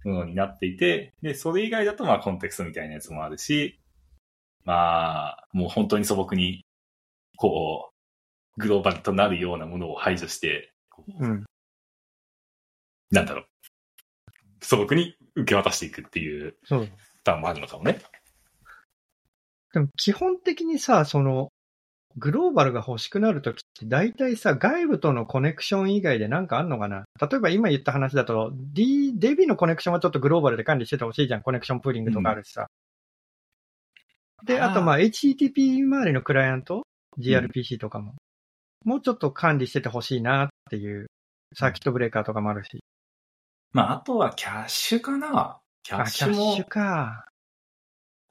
[0.03, 3.79] ものになっていて、で、それ以外だとまあコンテクストみたいなやつもあるし、
[4.63, 6.65] まあ、もう本当に素朴に、
[7.37, 7.91] こ
[8.57, 11.45] う、グローバルとなるようなものを排除して、こううん。
[13.11, 13.45] なんだろう。
[14.61, 16.85] 素朴に受け渡していくっていうそう。
[16.85, 16.91] パ
[17.23, 17.99] ターンもあるのかもね。
[19.73, 21.49] でも基本的にさ、その、
[22.17, 27.05] グローバルが欲しくなるときって大体さ、外部とのコネクション以外でなんかあんのかな？
[27.21, 31.41] 例えば今言った話だと、D、デビのコネクションはちょっとグローバルで管理しててほしいじゃん。
[31.41, 32.67] コネクションプーリングとかあるしさ。
[34.45, 36.83] で、あとまあ HTTP 周りのクライアント、
[37.19, 38.15] GRPC とかも、
[38.85, 41.07] うん、もうちょっと管理しててほしいなっていう、
[41.53, 42.83] サーキットブレーカーとかもあるし。
[43.73, 46.33] まあ、あとはキャッシュかなキャッシュも。
[46.35, 47.25] キャッシュか。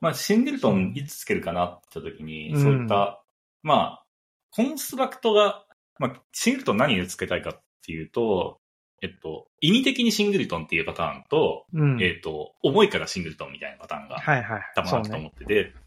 [0.01, 3.23] まあ、シングルトンいつつけるかなって時に、そういった、
[3.63, 4.03] まあ、
[4.51, 5.65] コンストラクトが、
[5.99, 8.59] まあ、シングルトン何でつけたいかっていうと、
[9.03, 14.63] えっと、意味的にシングルトンっていうパターンと、うん、えっと、重いからシングルトンみたいなパターンが、はいはい。
[14.75, 15.81] たまらんと思ってて、はいはいね、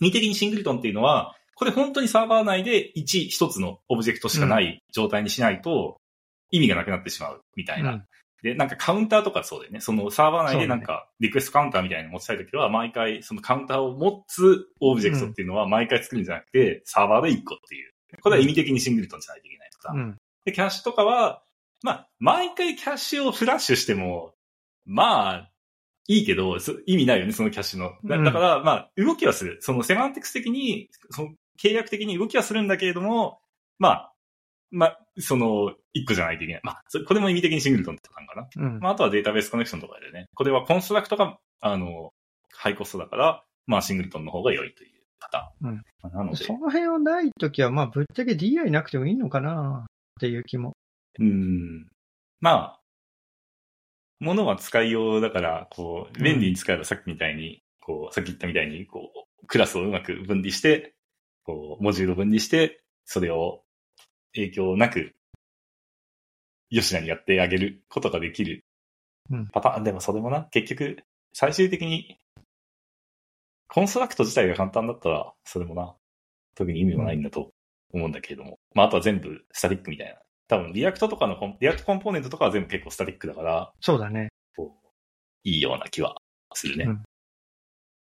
[0.00, 5.96] 意味的にシングルトンっていうのは、これ本当にサーバー内で1、1つのオブジェクトしかない状態にしないと、
[6.50, 7.92] 意味がなくなってしまうみたいな。
[7.92, 8.04] うん、
[8.42, 9.80] で、なんかカウンターとかそうだよね。
[9.80, 17.92] そのサーバー内でなんか request counter みたいなの持ちたいときは、毎回そのカウンターを持つオブジェクトっていうのは毎回作るんじゃなくて、サーバーで1個っていう。
[18.20, 19.92] これは意味的にシングルトンじゃないといけないとか。
[19.92, 21.42] うん、で、キャッシュとかは、
[21.82, 24.34] まあ、毎回キャッシュをフラッシュしても、
[24.84, 25.50] まあ、
[26.08, 27.92] いいけど、そ意味ないよね、そのキャッシュの。
[28.04, 29.58] だから、まあ、動きはする。
[29.60, 31.28] そのセマンティクス的に、その
[31.60, 33.40] 契約的に動きはするんだけれども、
[33.78, 34.12] まあ、
[34.70, 36.62] まあ、その、一個じゃないといけない。
[36.64, 38.48] まあ、これも意味的にシングルトンって感かな。
[38.56, 38.78] うん。
[38.80, 40.26] まあ、あとはデータベースコネクションとかでね。
[40.34, 42.12] これはコンストラクトが、あの、
[42.52, 45.70] ハイコストだから、まあ、シングルトンの方が良いというパターン。
[45.70, 45.82] うん
[46.12, 49.86] なので、その辺はないときは、まあ、ぶっちゃけ DI なくてもいいのかなっ
[50.20, 50.72] ていう気も。
[51.18, 51.88] うん。
[52.40, 52.80] まあ、
[54.20, 59.10] 物は使いようだから、こう、便利に使えばさっきみたいに、こう、さっき言ったみたいに、こ
[59.42, 60.94] う、クラスをうまく分離して、
[61.44, 63.62] こう、モジュールを分離して、それを
[64.34, 65.14] 影響なく、
[66.70, 68.64] 吉田にやってあげることができる
[69.30, 69.84] うんパターン。
[69.84, 72.18] でもそれもな、結局、最終的に、
[73.68, 75.94] コンストラクト自体が簡単だったら、それもな、
[76.54, 77.52] 特に意味もないんだと
[77.92, 78.58] 思うんだけれども。
[78.74, 80.20] まあ、あとは全部スタティックみたいな。
[80.48, 84.28] 多分、 React とかのコン、 React component とかは全部結構スタティックだから、そうだね。
[85.44, 86.16] いいような気は
[86.54, 86.84] するね。
[86.84, 87.02] うん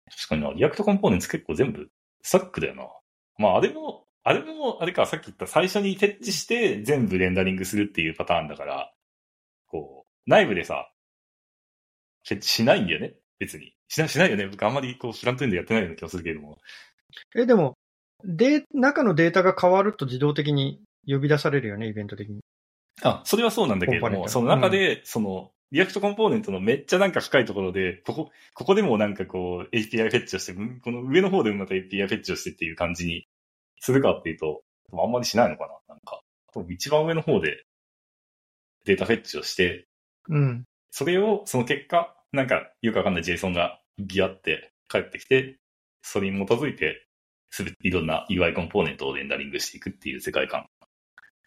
[0.07, 1.89] 確かにな、 React component 結構全部
[2.21, 2.87] スタックだよな。
[3.37, 8.93] まあ、あれも、あれも、あれか、さっき言った最初に設置して全部レンダリングするっていうパターンだから、
[9.67, 10.91] こう、内部でさ、
[12.23, 13.15] 設置しないんだよね。
[13.39, 13.73] 別に。
[13.87, 14.47] しない、しないよね。
[14.47, 16.57] 僕あんまりこう、フロントエンドやってないような気がするけれども。
[17.35, 17.77] え、でも、
[18.23, 22.39] で、中のデータが変わると自動的に呼び出されるよね、イベント的に。
[23.01, 33.27] あ、それはそうなんだけれども、その中で、その、リアクトコンポーネントのめっちゃなんか深いところで、ここ、ここでもなんかこう API フェッチをして、うんこの上の方でもまた API フェッチをしてっていう感じに
[33.81, 34.61] するかっていうと、
[34.93, 36.21] あんまりしないのかななんか、
[36.69, 37.65] 一番上の方で
[38.85, 39.87] データフェッチをして、
[40.29, 40.63] うん。
[40.91, 45.57] それを、その結果、なんかよくわかんない JSON がギャって返ってきて、
[46.01, 47.07] それに基づいて、
[47.49, 50.65] すべていろんな UI コンポーネントをレンダリングしていくっていう世界観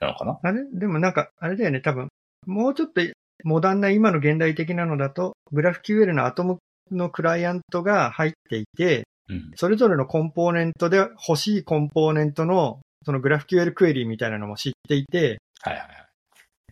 [0.01, 0.39] なのかな？
[0.43, 0.65] あれ？
[0.73, 2.09] でもなんか、あれだよね、多分、
[2.47, 3.01] もうちょっと
[3.45, 6.59] モダンな今の現代的なのだと、GraphQL のアトム
[6.91, 9.51] のクライアントが入っていて、うん。
[9.57, 16.07] それぞれのコンポーネントで欲しいコンポーネントの、その GraphQL クエリーみたいなのも知っていて、はいはいはい。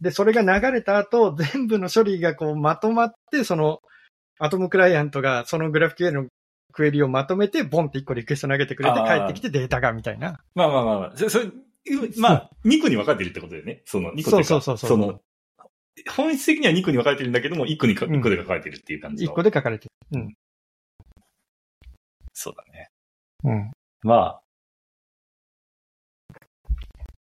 [0.01, 3.81] で、それが流れた後、全部の処理がこうまとまって、その、
[4.39, 6.27] アトムクライアントがその GraphQL の
[6.73, 10.41] クエリをまとめて、ボンって1個リクエスト投げてくれて、帰ってきてデータがみたいな。
[10.55, 11.47] まあまあまあまあ、そそれ、
[12.19, 13.83] まあ、2個に分かれてるってことだよね。
[13.85, 15.21] その2個というか、そうそうそうそうその、
[16.17, 19.33] 本質的には2個に分かれてるんだけども、1個にか、うん1個で書かれてるっていう感じの。
[19.33, 20.21] 1個で書かれてる。
[20.21, 20.35] うん。
[22.33, 22.91] そうだね。
[23.45, 23.73] うん。
[24.03, 24.43] まあ、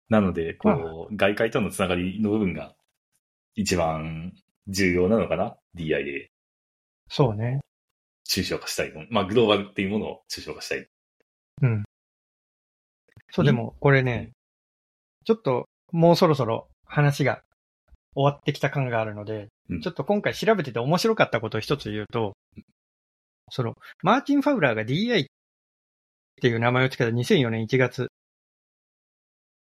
[0.08, 2.74] なので、こう、外界とのつながりの部分が
[3.54, 4.32] 一番
[4.68, 6.30] 重要なのかな ?DI で
[7.08, 7.60] そうね。
[8.28, 8.92] 抽象化したい。
[9.10, 10.88] まあ、グローバルっていうものを抽象化したい。
[11.62, 11.84] うん。
[13.30, 14.32] そう、でも、これね、
[15.26, 17.42] ちょっと、もうそろそろ話が
[18.14, 22.34] 終わってきた感があるので、うんちょっと今回調べてて面白かったことを一つ言うと、
[23.50, 25.26] その、マーティン・ファウラーが DI っ
[26.40, 28.08] ていう名前を付けた2004年1月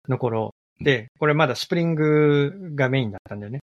[0.09, 3.61] の頃で、これまだスプリングがメインだったんだよね。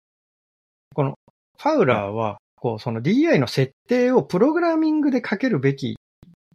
[0.93, 1.15] この、
[1.57, 5.97] ファウラーは、こう、その DI の設定をプログラミングで書けるべき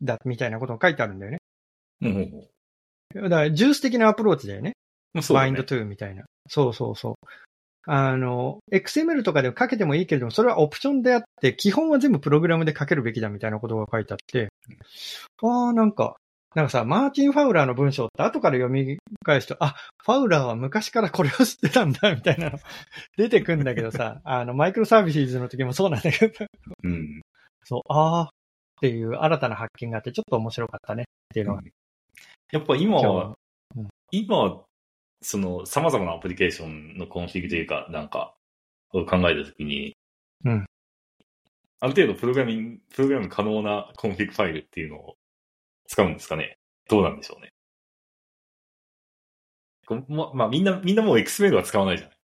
[0.00, 1.38] だ、みたいなことを書いてあるんだよね。
[2.02, 2.48] うんうん
[3.14, 4.72] だから、 Guice 的なアプローチだよね。
[5.20, 6.24] そうね bind to みたいな。
[6.48, 7.14] そうそうそう。
[7.86, 14.48] あの、XML とかで書けてもいいけれども、それはオプションであって、基本は全部プログラムで書けるべきだみたいなことが書いてあって、
[15.42, 16.16] ああ、なんか、
[16.54, 22.58] なんかさ、マーチン・ファウラーの文章って後から読み返すと、あ、ファウラーは昔からこれを知ってたんだ、みたいなの
[23.16, 26.46] 出てくんだけどさ、 あの、マイクロサービスの時もそうなんだけど、
[26.84, 27.22] うん。
[27.64, 28.28] そう、ああ、っ
[28.80, 31.62] ていう新たな発見があって、ちょっと面白かったねっていうのが。
[32.52, 33.34] やっぱ今今は
[34.10, 34.62] 今、
[35.22, 38.34] その様々なアプリケーションのコンフィグというか、なんか、
[38.92, 39.96] を考えたときに、
[40.44, 40.66] うん。
[41.80, 45.16] ある程度プログラミング、プログラム可能なコンフィグファイルっていうのを
[45.86, 46.58] 使うんですかね。
[46.88, 47.52] どうなんでしょうね。
[49.86, 52.16] こま、まあみんな、みんなもう XML は使わないじゃない。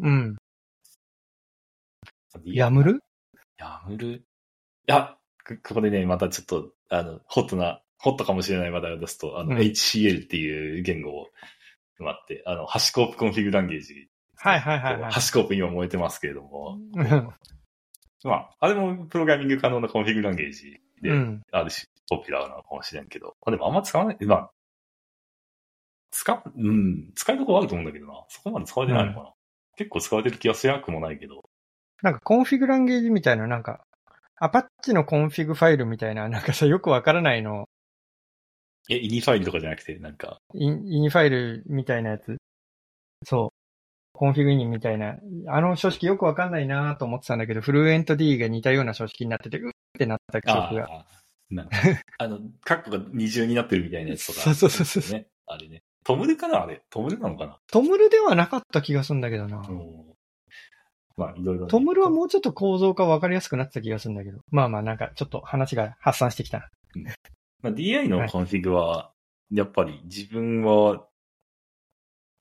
[0.00, 0.36] うん。
[2.44, 3.02] やむる
[3.58, 4.22] やむるい
[4.86, 5.16] や、
[5.46, 9.58] こここでね、またちょっと、あの、ホットな、ホットかもしれない話題を出すと、あの、うん。
[9.58, 11.28] HCL っていう言語を、
[12.08, 14.08] あって、あの、 HashiCorp config language。
[14.36, 17.28] はいはいはいはいハシコープ今燃えてますけれども、うん
[18.24, 21.42] まあ、あれもプログラミング可能な config language で、うん。
[21.52, 24.50] あるし、ポピュラーなのかもしれんけど、あでもあんま使わない、まあ、
[26.10, 28.24] 使う、うん、使いどころあると思うんだけどな。
[28.28, 29.32] そこまで使われてないのかな。
[29.76, 31.42] 結構使われてる気がしなくもないけど。
[32.02, 33.84] なんか config language みたいな、なんか、
[34.36, 37.68] Apache のコンフィグファイルみたいな、なんかさ、よくわからないの、
[38.90, 42.36] え、 ini ファイルとかじゃなくて、なんか、イニファイルみたいなやつ。
[43.24, 43.60] そう。
[44.12, 45.16] コンフィグイニみたいな。
[45.46, 50.88] あの書式よくわかんないなと思ってたんだけど、フルエント D が似たような書式になってて、うってなった記憶が。
[50.90, 51.20] あー
[51.54, 51.68] な
[52.18, 55.26] あの、カッコが二重になってるみたいなやつとか、そうそうそうそうね。
[55.46, 55.82] あれね。
[56.04, 56.82] トムルかなあれ。
[56.90, 59.58] トムルなのかなトムルではなかった気がするんだけどな。
[59.58, 60.14] うん。
[61.16, 61.70] まあ、いろいろ、ね。
[61.70, 64.38] トムルはもうちょっと構造化わかりやすくなってた気がするんだけど。
[64.50, 66.70] まあまあなんかちょっと話が発散してきた。
[67.62, 69.12] まあ、DI のコンフィグは、
[69.50, 71.06] やっぱり自分は、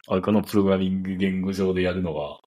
[0.07, 2.39] あれかのプログラミング言語上でやるのが、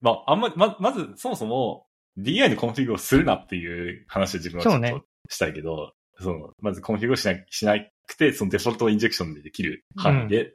[0.00, 1.86] まあ、あんまり、ま、まず、そもそも、
[2.18, 7.74] DI のコンフィグをするなっていう話を自分はちょっとしたいけど、その、まずコンフィグをしなしな
[8.06, 10.54] くて、その default injection でできる範囲で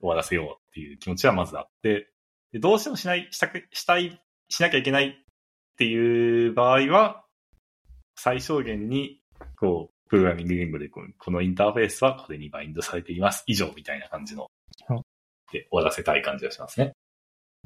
[0.00, 2.10] 終わらせようっていう気持ちはまずあって、
[2.52, 5.14] でどうしてもしない、したく、したい、しなきゃいけないっ
[5.76, 7.24] ていう場合は、
[8.16, 9.20] 最小限に、
[9.58, 13.44] こう、プログラミング言語でこの、インターフェースはこれにバインドされています。
[13.46, 14.48] 以上みたいな感じの
[14.88, 14.96] うん、
[15.52, 16.92] で終わらせたい感じがしますね。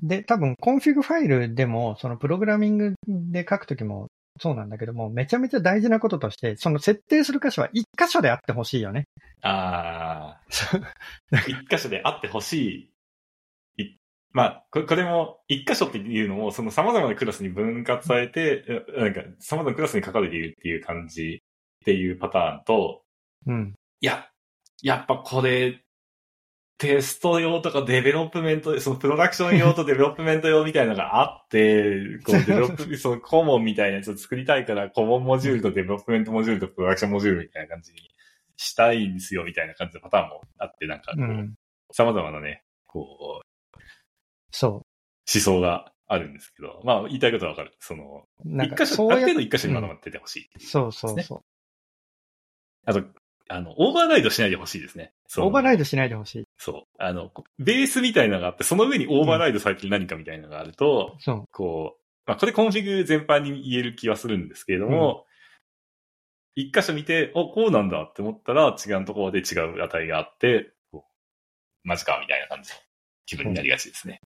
[0.02, 4.08] で、多分コンフィグファイルでも、そのプログラミングで書くときも
[4.40, 9.04] そうなんだけども、めちゃめちゃ大事なこととして、その設定する箇所は一箇所であってほしいよね。
[9.42, 12.92] ああ、一箇所であってほし
[13.76, 13.82] い。
[13.82, 13.96] い
[14.32, 18.62] まあ、これこれも、一箇所っていうのも、その様々なクラスに分割されて、
[18.96, 21.42] うなんか、様々なクラスに書かれているっていう感じ
[21.82, 23.02] っていうパターンと、
[23.46, 23.74] うん。
[24.00, 24.26] いや、
[24.82, 25.82] やっぱこれ、
[26.78, 38.10] テスト用とかデベロップメント、そのプロダクション用とデベロップメント用みたいなのがあって、 こうデベロップ、その common みたいなやつを作りたいから、 common module と development module と production module みたいな感じに
[38.56, 41.54] したいんですよ、みたいな感じのパターンもあって、なんかこう、うん。
[41.92, 43.78] 様々なね、こう、
[44.50, 44.84] そ思
[45.26, 47.72] 想があるんですけど、まあ言いたいことはわかる。
[47.78, 50.64] その、一箇所、ある程度一箇所にまとまっててほしい。
[50.64, 51.42] そうそうそう。
[52.86, 53.02] あと、
[53.48, 55.12] あの、オーバーライドしないでほしいですね。
[55.38, 56.44] オーバーライドしないでほしい。
[56.56, 57.02] そう。
[57.02, 61.44] あの、ベースみたいなのがあって、その上にオーバーライドされてる何かみたいなのがあると、そう。
[61.50, 65.26] こう、まあ、これコンフィグ全般に言える気はするんですけれども、
[66.54, 70.72] 一、箇所見て、お、こうなんだって思ったら、違うところで違う値があって、
[71.82, 72.76] マジかみたいな感じの
[73.26, 74.20] 気分になりがちですね。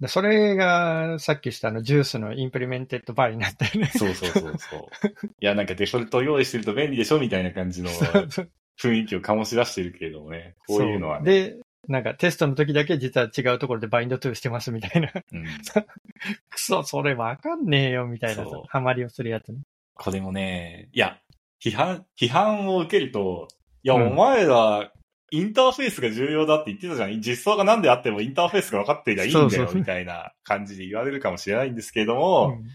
[0.00, 3.90] でそれが、さっきしたあの、 Guice の implemented by になったよね。
[3.96, 5.26] そうそうそうそう。
[5.40, 10.54] いや、なんかデフォルト用意してると便利でしょみたいな感じの雰囲気を醸し出してるけれどもね。
[10.66, 11.32] こういうのはね。
[11.32, 11.56] で、
[11.88, 15.10] なんかテストの時だけ実は違うところで bind to してますみたいな。
[15.32, 15.46] うん
[16.50, 19.60] くそ、それわかんねえよみたいなハマりをするやつね。
[19.94, 21.18] これもね、いや、
[21.62, 23.48] 批判、批判を受けると、
[23.82, 24.92] いや、うんお前ら、
[25.36, 27.20] インターフェースが重要だって言ってたじゃん。
[27.20, 32.66] 実装が何であってもインターフェースが分かってりゃいいんだよ、そうそうみたいな感じで言われるかもしれないんですけれども、うん。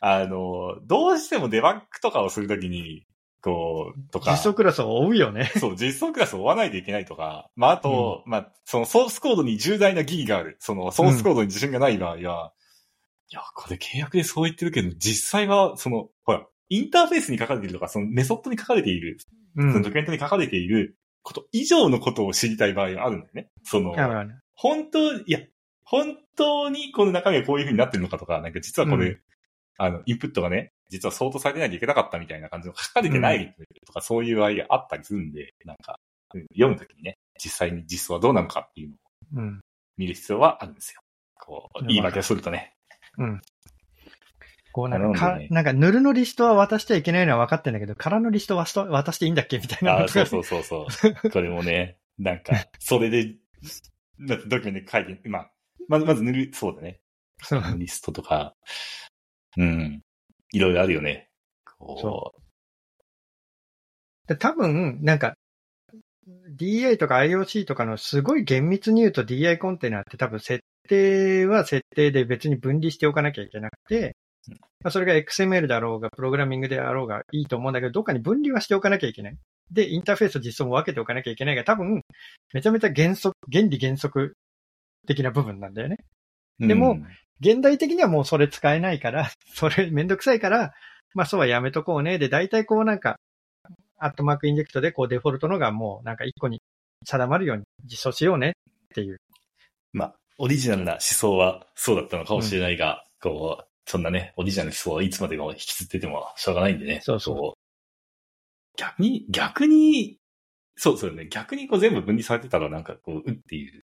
[0.00, 3.06] あの、どうしてもデバッグとかをするときに、
[3.40, 5.50] こう、とか、実装クラスを追うよね。
[5.58, 10.56] そう、実装クラスを追わないといけないとか、まあ、あと、まあ、そのソースコードに重大な疑義がある。
[10.60, 12.22] そのソースコードに自信がない場合は、い
[13.34, 19.18] や、これ契約でそう言ってるけど、実際は、その、ほら、インターフェースに書かれているとか、そのメソッドに書かれている、
[19.56, 19.72] うん。
[19.72, 23.48] そのドキュメントに書かれていること以上のことを知りたい場合があるんだよね。
[23.64, 23.94] その、
[24.54, 25.40] 本当、いや、
[25.84, 29.20] 本当にこの中身がこういう風になってるのかとか、なんか実はこれ、うん
[29.78, 33.54] あの、インプットがね、実は相当されてないといけなかったみたいな感じの書かれてない
[33.86, 35.98] とか、そういう場合があったりするんで、なんか、
[36.34, 38.98] うん読むときにね、実際に実装はどうなのかっていうのを
[39.34, 39.60] うん。
[39.98, 41.00] 見る必要はあるんですよ。
[41.38, 42.74] こう、うん言い訳をするとね。
[43.18, 43.42] うん。
[44.72, 50.86] こうなんか、ねなんか、ヌルのリストは渡しちゃいけないのは分かってんだけど、空のリストは渡渡していいんだっけみたいなああ、そうそうそうそ
[51.26, 51.30] う。
[51.30, 53.34] これもね、なんか、それで、
[54.26, 55.50] だってドキュメント書いて、まあ、
[55.88, 57.00] まず、まず塗る、そうだね。
[57.42, 58.54] そうリストとか、
[59.56, 60.02] うん。
[60.52, 61.28] いろいろあるよね。
[61.64, 62.34] こそ
[64.26, 65.34] で多分、なんか、
[66.56, 74.16] DI とか IOC とかのすごい厳密に言うと DI コンテナって多分設定は設定で別に分離しておかなきゃいけなくて
[74.90, 79.36] それが XML だろうが、プログラミングであろうがいいと思うんだけど、どっかに分離はしておかなきゃいけない。
[79.70, 82.02] で、インターフェースと実装も分けておかなきゃいけないが、多分、
[82.52, 84.34] めちゃめちゃ原則、原理原則
[85.06, 85.98] 的な部分なんだよね。
[86.60, 87.06] うでもうん
[87.42, 90.72] 現代的にはもうそれ使えないから、 それめんどくさいから、
[91.12, 92.16] まあそうはやめとこうね。
[92.18, 93.18] で、大体こうなんか、
[93.98, 96.62] アットマーク inject でこうデフォルトのがもうなんか一個に
[97.04, 98.52] 定まるように実装しようねっ
[98.94, 99.18] ていう。
[99.92, 107.00] まあ、オリジナルな思想はそうだったのかもしれないが、こう、そんなね、オリジナルな思想をいつまでも引きずっててもしょうがないんでね。
[107.02, 107.58] そうそうこ
[108.76, 110.18] 逆に、逆に、
[110.76, 113.84] そうそうね、逆にこう全部分離されてたらなんかこう、うっていう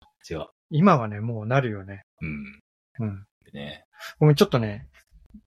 [0.00, 2.04] 感じは、今はね、もうなるよね。
[2.20, 2.60] うん。
[3.00, 3.24] うん。
[3.44, 3.84] でね、
[4.18, 4.86] ごめん、ちょっとね、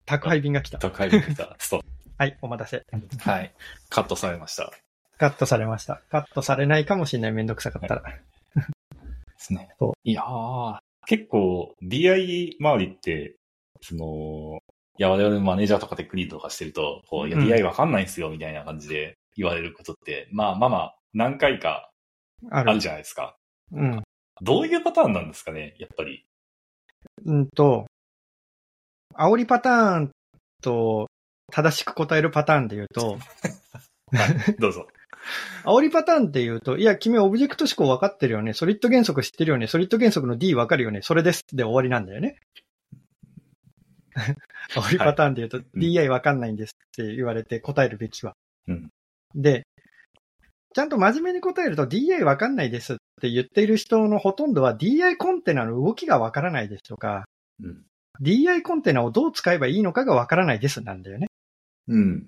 [0.05, 0.79] 宅配便が来た。
[0.79, 1.55] 高い分来た。
[1.59, 1.83] ストッ
[2.17, 2.85] はい、お待たせ。
[2.89, 3.29] プ。
[3.29, 3.53] はい。
[3.89, 4.71] カットされました。
[5.17, 6.01] カットされました。
[6.09, 8.01] カットされないかもしれない、めんどくさかったら。
[8.01, 8.19] で
[9.37, 9.93] すねそう。
[10.03, 13.35] いやー、結構 DI 周りって、
[13.83, 14.59] その、
[14.97, 21.89] いや、我々マネージャーとかテックリードとかしてると、こう、いや、うん DI わかんないんすよ、みたいな感じで言われることって、まあまあまあ、何回か
[22.49, 22.71] ある。
[22.71, 23.35] あるじゃないですか。
[23.71, 24.03] うん。
[24.41, 26.25] どういうパターンなんですかね、やっぱり。
[27.25, 27.85] うんと、
[29.15, 30.11] 煽りパターン
[30.61, 31.07] と
[31.51, 33.17] 正しく答えるパターンで言うと、
[34.11, 34.87] はい、どうぞ。
[35.63, 38.53] 煽りパターンって言うと、いや、君オブジェクト思考分かってるよね。
[38.53, 39.67] ソリッド原則知ってるよね。
[39.67, 41.01] ソリッド原則の D 分かるよね。
[41.01, 41.43] それです。
[41.53, 42.39] で終わりなんだよね。
[44.73, 48.33] 煽りパターンで言うと、ん DI 分かんないんですって言われて答えるべきは。
[48.67, 48.89] うん
[49.35, 49.65] で、
[50.75, 57.25] ちゃんと真面目に答えると DI 分かんないですって言っている人のほとんどは DI コンテナの動きが分からないですとか、
[57.61, 57.85] うん。
[58.21, 61.27] DI コンテナをどう使えばいいのかが分からないですなんだよね。
[61.87, 62.27] うん。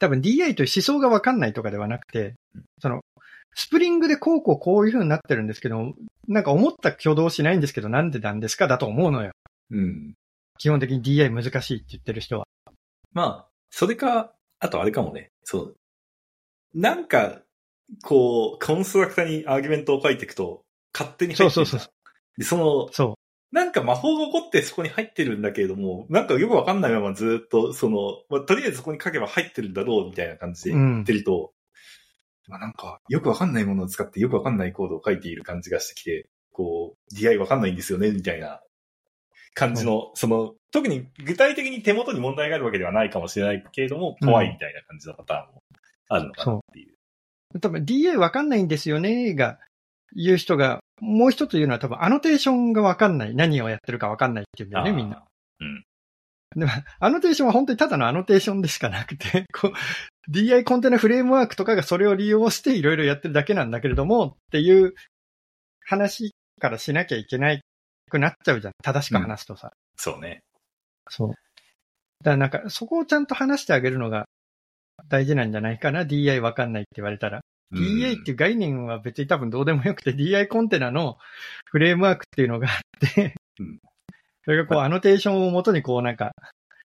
[0.00, 2.34] 多分 DI という思想が分かんないとかではなくて、
[2.80, 3.00] その、
[3.54, 5.94] スプリングでこうこうこういう風になってるんですけど、
[6.28, 9.32] なんか思った挙動しないんですけど、なんでなんですかだと思うのよ。
[9.70, 10.14] うん。
[10.62, 12.46] 基本的に DI 難しいって言ってる人は。
[13.12, 15.76] まあ、それか、あとあれかもね、そう。
[16.72, 17.40] なんか、
[18.04, 20.62] こう、コンストラクターにアーギュメントを書いていくと、
[20.94, 21.90] 勝手に入ってそうそうそ
[22.38, 23.18] で、その、そ
[23.50, 31.54] なんか魔法が起こってそこに入ってるんだけれども、なんかよくわかんないままずっと、その、まあ、とりあえずそこに書けば入ってるんだろうみたいな感じで言ってると、
[32.46, 38.62] まあなんか、よくわかんないものを使ってよくわかんないコードを書いている感じがしてきて、こう、DI わかんないんですよね、みたいな
[39.54, 45.62] 感じの、その、特に具体的に手元に問題があるわけではないかもしれないけれども、怖いみたいな感じのパターンも
[46.08, 46.94] あるのかなっていう。
[47.54, 47.60] う。
[47.60, 49.58] 多分 DI 分かんないんですよねが、
[50.14, 53.34] 言う人が、もう一つ言うのは多分アノテーションが分かんない。
[53.34, 55.24] 何をやってるか分かんないっていうんだよね、みんな。
[55.60, 55.84] うん。
[56.56, 64.94] でも、アノテーションは本当にただのアノテーションでしかなくて、こう、DI コンテナフレームワークとかがそれを利用していろいろやってるだけなんだけれども、っていう
[65.84, 67.62] 話からしなきゃいけない
[68.12, 68.72] くなっちゃうじゃん。
[68.82, 69.72] 正しく話すとさ。
[69.96, 70.42] そうね。
[71.08, 71.28] そう。
[71.28, 71.38] だか
[72.24, 74.26] らなんか、そこをちゃんと話してあげるのが
[75.08, 77.40] 大事なんじゃないかな？DI わかんないって言われたら。
[77.72, 81.16] DI っていう概念は別に多分どうでもよくて、DI コンテナの
[81.70, 82.70] フレームワークっていうのがあ
[83.06, 83.78] ってうん、
[84.44, 86.32] それがこう、アノテーションをもとにこうなんか、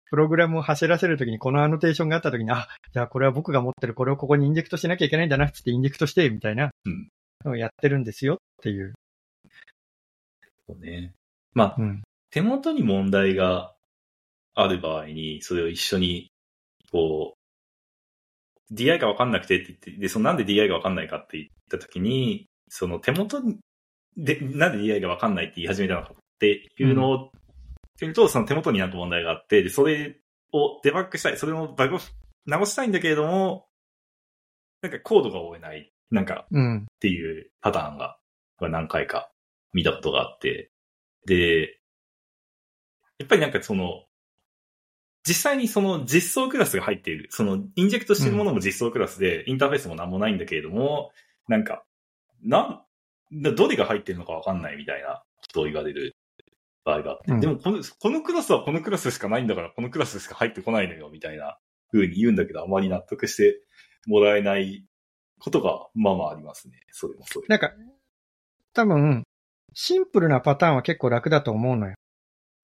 [0.10, 7.10] プログラムを走らせるときにこのアノテーションがあったときに、あ、じゃあこれは僕が持ってるこれをここに inject しなきゃいけないんだなっつって inject して、みたいなうん
[7.46, 8.94] のをやってるんですよっていう。
[10.68, 11.14] そうね。
[11.54, 12.04] まあ、うん。
[12.30, 13.74] 手元に問題が
[14.54, 16.32] ある場合に、それを一緒に、
[16.92, 23.58] こう、DI がわかんなくてって言って、で、そのなんで DI がわかんないかって言ったときに、その手元に、
[24.18, 27.30] で、なんで DI がわかんないって言い始めたのかっていうのを、っ
[27.98, 30.20] ていうと、その手元になんか問題があって、で、それ
[30.52, 32.00] をデバッグしたい、それのバグを
[32.46, 33.68] 直したいんだけれども、
[34.82, 36.78] なんかコードが追えない、なんかうん。
[36.80, 38.18] っていうパターンが
[38.60, 39.30] 何回か
[39.74, 40.72] 見たことがあって、
[41.26, 41.80] で、
[43.20, 44.06] やっぱりなんかその、
[45.28, 51.12] 実際にその実装クラスが入っている、そのインジェクトしているものも実装クラスで、インターフェースも何もないんだけれども、
[51.48, 51.84] なんか、
[52.44, 52.86] な
[53.32, 56.16] ん、だどれが入ってるのかわかんないみたいなことを言われる
[56.86, 57.40] 場合があって、うん。
[57.42, 61.58] でもこの、このクラスはこのクラスしかないんだから、このクラスしか入ってこないのよ、みたいな
[61.92, 63.62] 風に言うんだけど、あまり納得して
[64.06, 64.86] もらえない
[65.40, 66.80] ことが、まあまあありますね。
[66.92, 67.48] それもそれ。
[67.50, 67.74] なんか、
[68.74, 69.27] 多分、
[69.74, 71.96] シンプルなパターンは結構楽だと思うのよ。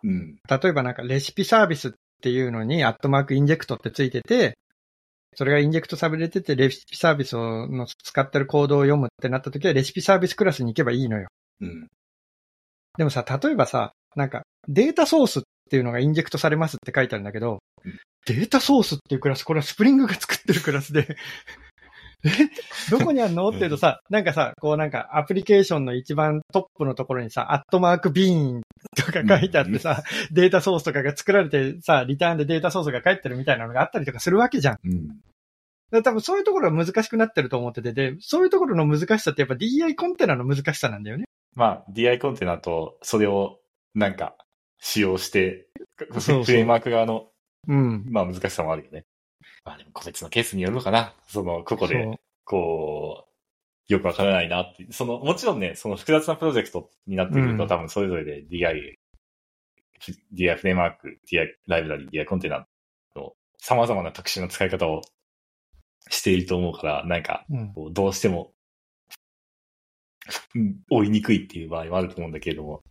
[0.03, 0.35] うん。
[0.49, 1.91] 例えばなんか recipe service っ
[2.21, 4.57] ていうのにアットマーク inject ってついてて、
[5.35, 11.27] それが inject されてて recipe service をの使ってるコードを読むってなった時は recipe service クラスに行けばいいのよ。
[11.61, 11.87] うん。
[12.97, 21.15] でもさ、例えばさ、なんかデータソースっていうのがインジェクトされますって書いてあるんだけどうん、データソースっていうクラス、これはスプリングが作ってるクラスで、え
[22.89, 23.49] どこにあるの？
[23.49, 28.61] って言うとさ、なんかさ、こうなんかアプリケーションの一番トップのところにさ、アットマークビーン
[28.95, 34.77] とか書いてあってさ、データソースとかが作られてさ、リターンでデータソースが返ってるみたいなのがあったりとかするわけじゃん。
[34.83, 36.01] うん。
[36.01, 41.25] 多分そういうところは難しくなってると思ってて、で、そういうところの難しさってやっぱ DI コンテナの難しさなんだよね。
[41.55, 43.59] まあ、DI コンテナと、それを、
[43.93, 44.35] なんか、
[44.79, 45.67] 使用して、
[46.11, 47.27] そうそうフレームワーク側の、
[47.67, 48.05] うん。
[48.09, 49.05] まあ難しさもあるよね。
[49.65, 51.13] まあでも個別のケースによるのかな。
[51.27, 53.25] その、ここでこ
[53.89, 54.91] う、よくわからないなって。
[54.91, 58.95] その、もちろんね、その複雑なプロジェクトになってくると、うん多分それぞれで DI、
[60.33, 62.65] DI フレームワーク、DI ライブラリ、DI コンテナ
[63.15, 65.01] の様々な特殊な使い方を
[66.09, 67.73] していると思うから、なんか、うん。
[67.73, 68.51] こうどうしても、
[70.55, 72.81] うん追いにくいっていう場合もあると思うんだけれども、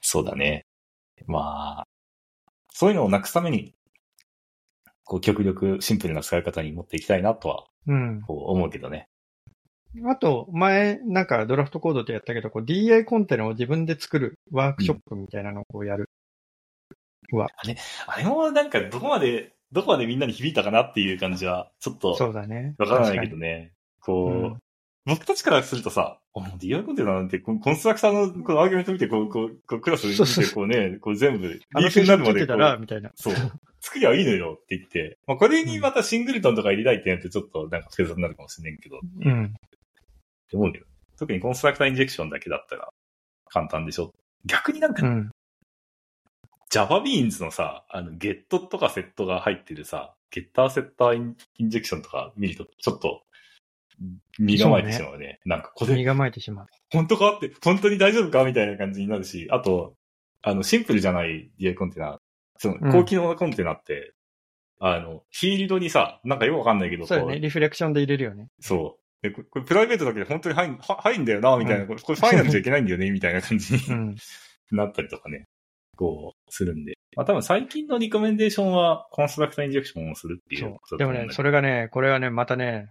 [0.00, 0.66] そうだね。
[1.26, 1.86] まあ、
[2.70, 3.74] そういうのをなくすために、
[5.12, 8.22] こう、極力シンプルな使い方に持っていきたいなとは、うん。
[8.22, 9.08] こう思うけどね。
[10.06, 16.08] あと、前、なんかドラフトコードでやったけど、こう DI コンテナを自分で作るワークショップみたいなのをこうやる。
[17.34, 18.24] あれ？
[18.24, 22.74] もなんかどこまで、どこまでみんなに響いたかなっていう感じは、ちょっと、そうだね。
[22.78, 23.72] わからないけどね。
[24.00, 24.56] こう、うん
[25.04, 26.20] 僕たちからするとさ、
[26.60, 33.10] DI コンテナなんて、コンストラクターのこのアーギュメント見て、こう、こう、こうクラス見て、こうね、こう全部、リーフになるまで。
[33.16, 33.34] そう。
[33.82, 39.54] 作りゃいいのよって言って、まあ、これにまたシングルトンとか入れたいってなってちょっとなんか複雑になるかもしれないけど、っうん。
[40.48, 40.86] て思うけど。
[41.18, 42.88] 特にコンストラクターインジェクションだけだったら
[43.48, 44.14] 簡単でしょ。
[44.44, 45.30] 逆になんか、うん。
[46.72, 53.22] JavaBeans のさ、あの、ゲットとかセットが入ってるさ、ゲッターセッターインジェクションとか見ると、ちょっと、
[54.38, 55.40] 身構えてしまうね。
[55.44, 56.66] なんか、これ、身構えてしまう。
[56.90, 59.94] 本当かって、本当に大丈夫かみたいな感じになるし、あと、
[60.40, 62.18] あの、シンプルじゃない DI コンテナ、
[62.62, 64.12] その、うん高機能なコンテナって、
[64.80, 67.38] あの、フィールドにさ、なんかよくわかんないけど、こそうよね。
[67.40, 68.48] リフレクションで入れるよね。
[68.60, 69.02] そう。
[69.22, 74.16] でここれプライベートだけで本当に入んは入んだよな、みたいな、うんこれこれファイナルじゃいけないんだよね、 みたいな感じにうん。
[74.72, 75.44] なったりとかね、
[75.96, 76.94] こう、するんで。
[77.16, 80.72] まあ多分最近のリコメンデーションは、コンストラクターインジェクションをするっていそうう。
[80.74, 81.14] ことだと思う。
[81.14, 82.88] でもね、それがね、これはね、またね、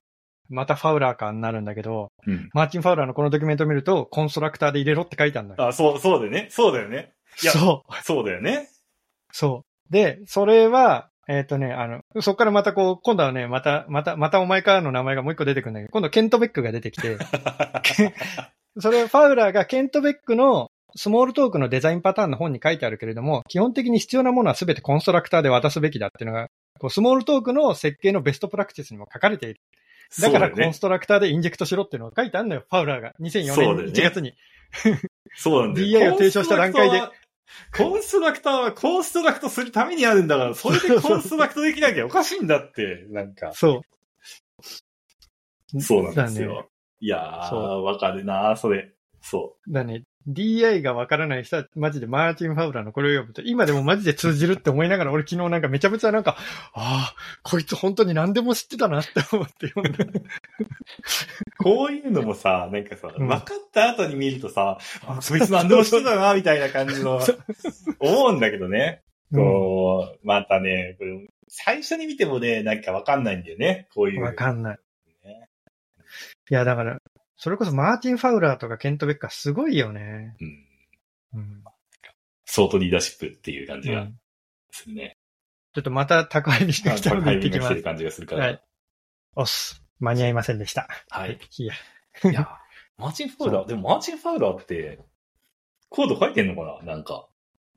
[0.50, 2.50] またファウラー感になるんだけど、うん。
[2.54, 5.68] マーチン・ファウラーのこのドキュメントを見ると、コンストラクターで入れろって書いてあるのよ。
[5.68, 6.48] あ、そう、そうだよね。
[6.50, 7.14] そうだよね。
[7.42, 7.94] いやそう。
[8.04, 8.68] そうだよね。
[9.32, 9.94] そう。
[9.94, 17.18] で、それは、えっ、とね、あの、そこからまたこう、今度はね、また、また、またお前からの名前がもう一個出てくるんだけど、今度ケントベックが出てきて、
[18.80, 26.48] それファウラーがケントベックのスモールトークのデザインパターンの本に書いてあるけれども、基本的に必要なものは全てコンストラクターで渡すべきだっていうのが、
[26.80, 29.62] こうスモールトークの設計のベストプラクティスにも書かれている。
[30.20, 33.14] だからコンストラクターでインジェクトしろっていうのが書いてあるのよ、ファウラーが。
[33.22, 34.34] 2004年そうだよね1月に。
[35.36, 35.88] そうなんだよ。
[35.88, 37.02] DI を提唱した段階で
[37.76, 38.72] コンストラクターは。
[38.74, 43.54] コンストラクトするためにあるんだから、それでコンストラクトできなきゃ おかしいんだって、なんか。
[43.54, 43.82] そ
[45.74, 45.82] う。
[45.82, 46.70] そうなんですだねよ。
[47.00, 48.94] いやー、そわかるなーそれ。
[49.22, 50.04] そだね。
[50.28, 56.38] DI がわからない人は、マジでマーチン・ファウラーのこれを読むと、今でもマジで通じるって思いながら、俺昨日なんかめちゃめちゃなんか、
[56.74, 60.06] ああ、こいつ本当に何でも知ってたなって思って読んだ。
[60.06, 60.24] う。
[61.64, 67.20] こういうのもさ、なんかさ、うん分かった後に見るとさ、あ、そいつ何でも知ってたな、みたいな感じの、
[68.00, 69.02] 思うんだけどね。
[69.34, 73.88] こう、またね、これ最初に見てもね、なんかわかんないんだよね。
[73.94, 74.24] こういう。
[74.24, 74.78] わかんない。
[75.26, 75.48] ね
[76.50, 77.02] いや、だから、
[77.44, 80.36] それこそマーチン・ファウラーとかケント・ベッカーすごいよね。
[81.34, 81.40] うん。
[81.40, 81.64] うん。
[82.46, 84.20] ソートリーダーシップっていう感じがうん
[84.70, 85.18] するね。
[85.74, 87.84] ちょっとまた宅配にしてきたので行ってきますタイミングが来てる。
[87.84, 88.46] 感じがするから。
[88.46, 88.64] はい。
[89.38, 89.84] おっす。
[90.00, 90.88] 間に合いませんでした。
[91.10, 91.40] はい。
[91.58, 91.74] いや。
[92.26, 92.48] いや、
[93.00, 95.00] マーチン・ファウラー、でもマーチン・ファウラーって、
[95.90, 96.94] コード書いてんのかな？
[96.94, 97.28] なんか。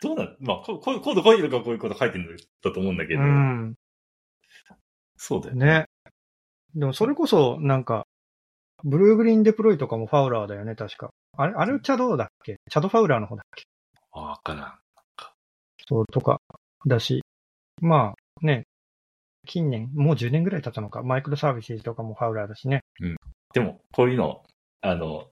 [0.02, 3.22] どうなん、まあ、ココード書いてるからこういうこと書いてるんだと思うんだけうど。
[3.22, 3.74] ん。
[5.16, 5.66] そうだよね。
[5.66, 5.86] ね。
[6.74, 8.06] でもそれこそ、なんか、
[8.84, 11.10] ブルーグリーンデプロイとかもファウラーだよね、確か。
[11.36, 12.56] あれ、あれチャドだっけ？
[12.70, 13.64] チャドファウラーの方だっけ？
[14.12, 14.78] あ、わからん。
[15.88, 16.38] そう、とか、
[16.86, 17.22] だし。
[17.80, 18.64] まあ、ね。
[19.46, 21.02] 近年、もう10年ぐらい経ったのか。
[21.02, 22.80] マイクロサービスとかもファウラーだしね。
[23.52, 24.42] でも、こういうの、
[24.80, 25.26] あの、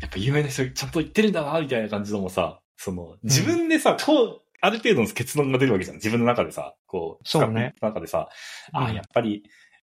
[0.00, 5.96] やっぱ有名な人ちゃんと言ってるんだな、みたいな感じのもさ、その、自分でさ、こう、ある程度の結論が出るわけじゃん。
[5.96, 8.28] 自分の中でさ、こう、そうね中でさ、
[8.72, 9.42] ああ、うんやっぱり、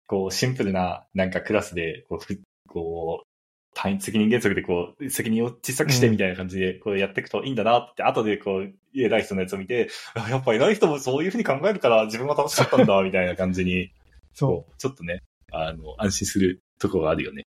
[0.08, 3.28] こう、シンプルな、なんかクラスで、こう、ふこう、
[3.74, 9.89] 単一責任原則でこう、責任を小さくしてみたいな感じで、こうやっていくといいんだなって、後でこう、偉い人のやつを見て、
[10.30, 13.91] やっぱ偉い人もそういうふうに考えるから自分は楽しかったんだ、みたいな感じに、
[14.34, 17.43] そう、ちょっとね、あの、安心するとこがあるよね。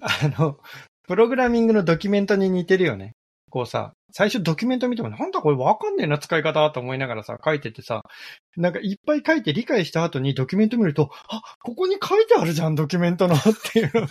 [0.00, 0.58] あの、
[1.06, 3.12] プログラミングのドキュメントに似てるよね。
[3.52, 8.00] こうさ、最初ドキュメント見てもなんだこれわかんねえな使い方と思いながらさ、書いててさ、
[8.56, 13.38] なんかいっぱい書いて理解した後にドキュメント見ると、あ、ここに書いてあるじゃん、ドキュメントのっ
[13.72, 14.06] ていうの。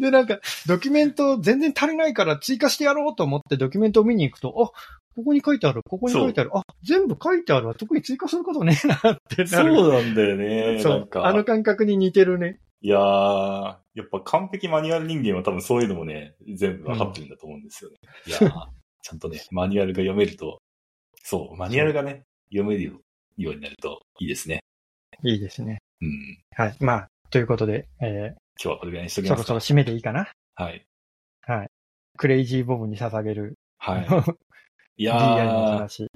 [0.00, 4.70] で、なんか、ドキュメント全然足りないから追加してやろうと思ってドキュメントを見に行くと、あ、
[5.14, 9.74] ここに書いてある、ここに書いてある、あ、全部書いてあるわ、特に追加することねえなってなそる。
[9.74, 10.78] うなんだよね。
[10.80, 12.60] そうなんか、あの感覚に似てるね。
[12.82, 17.96] いやー、やっぱ完璧マニュアル人間は多分そういうのもね、全部分かってるんだと思うんですよね。
[18.26, 18.50] いやー、
[19.02, 20.58] ちゃんとね、マニュアルが読めると、
[21.22, 22.82] そう、マニュアルがね、読める
[23.36, 24.60] ようになるといいですね。
[25.22, 25.78] いいですね。
[26.00, 26.38] うん。
[26.56, 26.76] はい。
[26.80, 29.46] まあ、ということで、え今日はこれぐらいにしとー、きますか。
[29.46, 30.28] そろそろ締めていいかな？
[30.54, 30.86] はい。
[32.16, 34.06] クレイジーボブに捧げる、はい。
[35.02, 36.08] い DI やのー、話。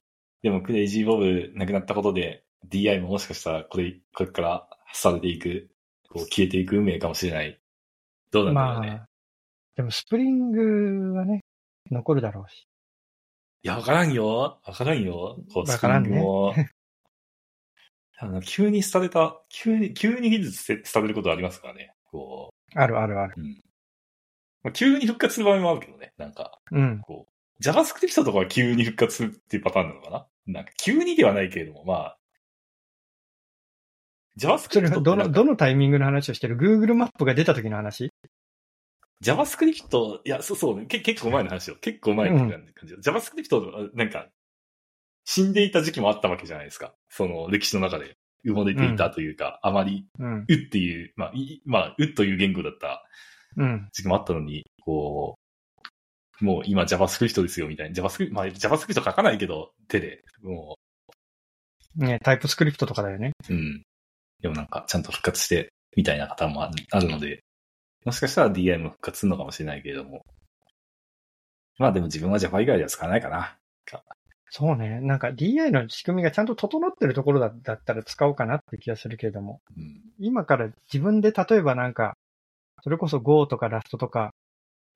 [0.43, 5.71] でもクレイジーボブ亡くなったことで、DI ももしかしたらこれ、これからされていく、
[6.15, 7.59] こう消えていく運命かもしれない。
[8.31, 8.89] どうなんだろうね。
[8.89, 9.09] まあ、
[9.75, 11.41] でもスプリングはね、
[11.91, 12.69] 残るだろうし。
[13.65, 14.61] いや、わからんよ。
[14.65, 15.37] わからんよ。
[15.53, 16.55] こう、スプリわからんねングも。
[18.17, 21.93] あの急に廃れた、急に、急に技術廃れることありますからね。
[22.05, 23.35] こあるあるある。
[23.37, 23.61] う、うん。
[24.62, 26.12] まあ、急に復活する場合もあるけどね。
[26.17, 27.01] なんか、うん。
[27.01, 32.19] こう、JavaScript とかは急に復活するっていうパターンなのかななんか、急にではないけれども、まあ、
[34.39, 38.11] それ JavaScript どの、どのタイミングの話をしてる ?Google マップが出た時の話
[39.22, 41.76] ？JavaScript、いや、そうそう、け結構前の話よ。
[41.80, 44.28] 結構前の感じ、JavaScript、なんか、
[45.24, 46.95] 死んでいた時期もあったわけじゃないですか。
[47.09, 50.45] その歴史の中で埋もれていたというか、あまり、うん。
[50.49, 53.05] うっていう、まあ、いまあ、うという言語だった
[53.57, 53.89] うん。
[53.93, 55.39] 時期もあったのに、こ
[56.41, 58.03] う、もう今 JavaScript ですよみたいな。
[58.03, 60.22] JavaScript、まあ JavaScript 書かないけど、手で。
[60.43, 60.76] も
[61.97, 63.32] ね、タイプスクリプトとかだよね。
[63.49, 63.82] う、うん。
[64.45, 66.70] でもなんか、ちゃんと復活して、みたいな方もあ
[67.01, 67.42] るので、
[68.05, 70.20] もしかしたら DI も復活するのかもしれないけれども。
[71.78, 73.57] まあでも自分は Java 以外では使わないかな。
[74.51, 75.01] そうね。
[75.01, 79.62] なんか DI の仕組みがちゃんと整ってるところだだったら使おうかなって気がするけれども。
[79.74, 80.03] うん。
[80.18, 82.14] 今から自分で例えばなんか、
[82.82, 84.34] それこそ Go とか Rust とか、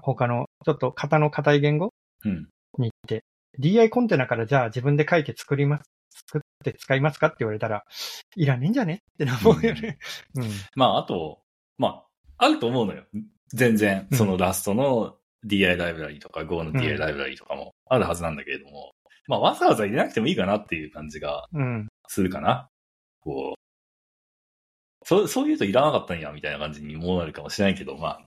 [0.03, 2.51] 他のちょっと型の硬い言語うん。
[2.77, 3.25] に行って、
[3.59, 5.85] DI コンテナからじゃあ自分で書いて作ります、
[6.27, 7.85] 作って使いますかって言われたら、
[8.37, 9.99] いらねえんじゃねってな思うよね。
[10.35, 10.45] うん。
[10.75, 11.41] まあ、あと、
[11.77, 12.05] ま
[12.39, 13.05] あ、あると思うのよ。
[13.49, 15.17] 全然、うんそのラストの
[15.47, 18.93] DI ライブラリとか Go のうん DI ライブラリとかもあるはずなんだけれども、
[19.27, 21.89] まあ、わざわざ入れなくてもいいかなっていう感じがうん。
[22.09, 22.69] するかな。
[23.21, 28.25] こう、そう、そう言うといらなかったんや、みたいな感じにもなるかもしれないけど、まあ、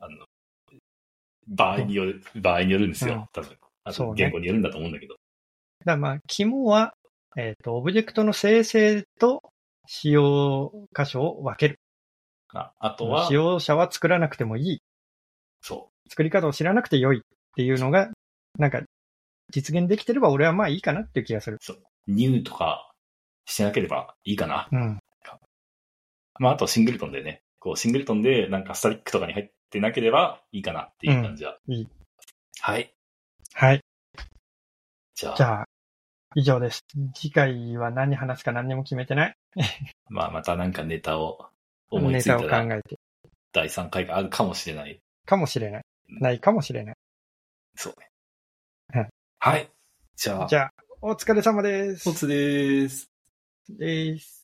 [0.00, 0.26] あの、
[1.48, 3.14] 場合による、場合によるんですよ。
[3.14, 3.56] うん多分。
[3.84, 5.16] あと言語によるんだと思うんだけど。
[5.84, 6.94] だまあ、肝は、
[7.36, 9.42] えっ、と、オブジェクトの生成と
[9.86, 11.78] 使用箇所を分ける。
[12.54, 13.26] ああとは？
[13.26, 14.82] 使、用者は作らなくてもいい。
[15.62, 17.20] そ作り方を知らなくて良いっ
[17.56, 18.10] ていうのが、
[18.58, 18.82] なんか、
[19.50, 21.56] 実現できてれば俺はまあいいかなっていう気がする。
[21.56, 21.82] う、そう。
[22.06, 22.92] ニューとか
[23.46, 24.68] してなければいいかな。
[24.70, 24.98] うん。
[26.38, 31.58] まあ、あとシングルトンでね、こう、シングルトンでなんかスタティックとかに入ってなければいいかなっていう感じは。
[31.68, 31.88] うんいい。
[32.60, 32.94] はい。
[33.54, 33.80] はい。
[35.14, 35.64] じゃあ、じゃあ、
[36.34, 36.84] 以上です。
[37.14, 39.36] 次回は何話すか何にも決めてない？
[40.08, 41.46] まあ、またなんかネタを
[41.90, 42.98] 思いついネタをたら、考えて。
[43.52, 45.00] 第3回があるかもしれない。
[45.26, 45.84] かもしれない。
[46.08, 46.94] ないかもしれない。
[47.76, 48.10] そうね。
[49.00, 49.08] はい。
[49.38, 49.70] はい。
[50.16, 52.08] じゃあ、じゃあ、お疲れ様です。
[52.08, 53.10] おつです。
[53.68, 54.41] です。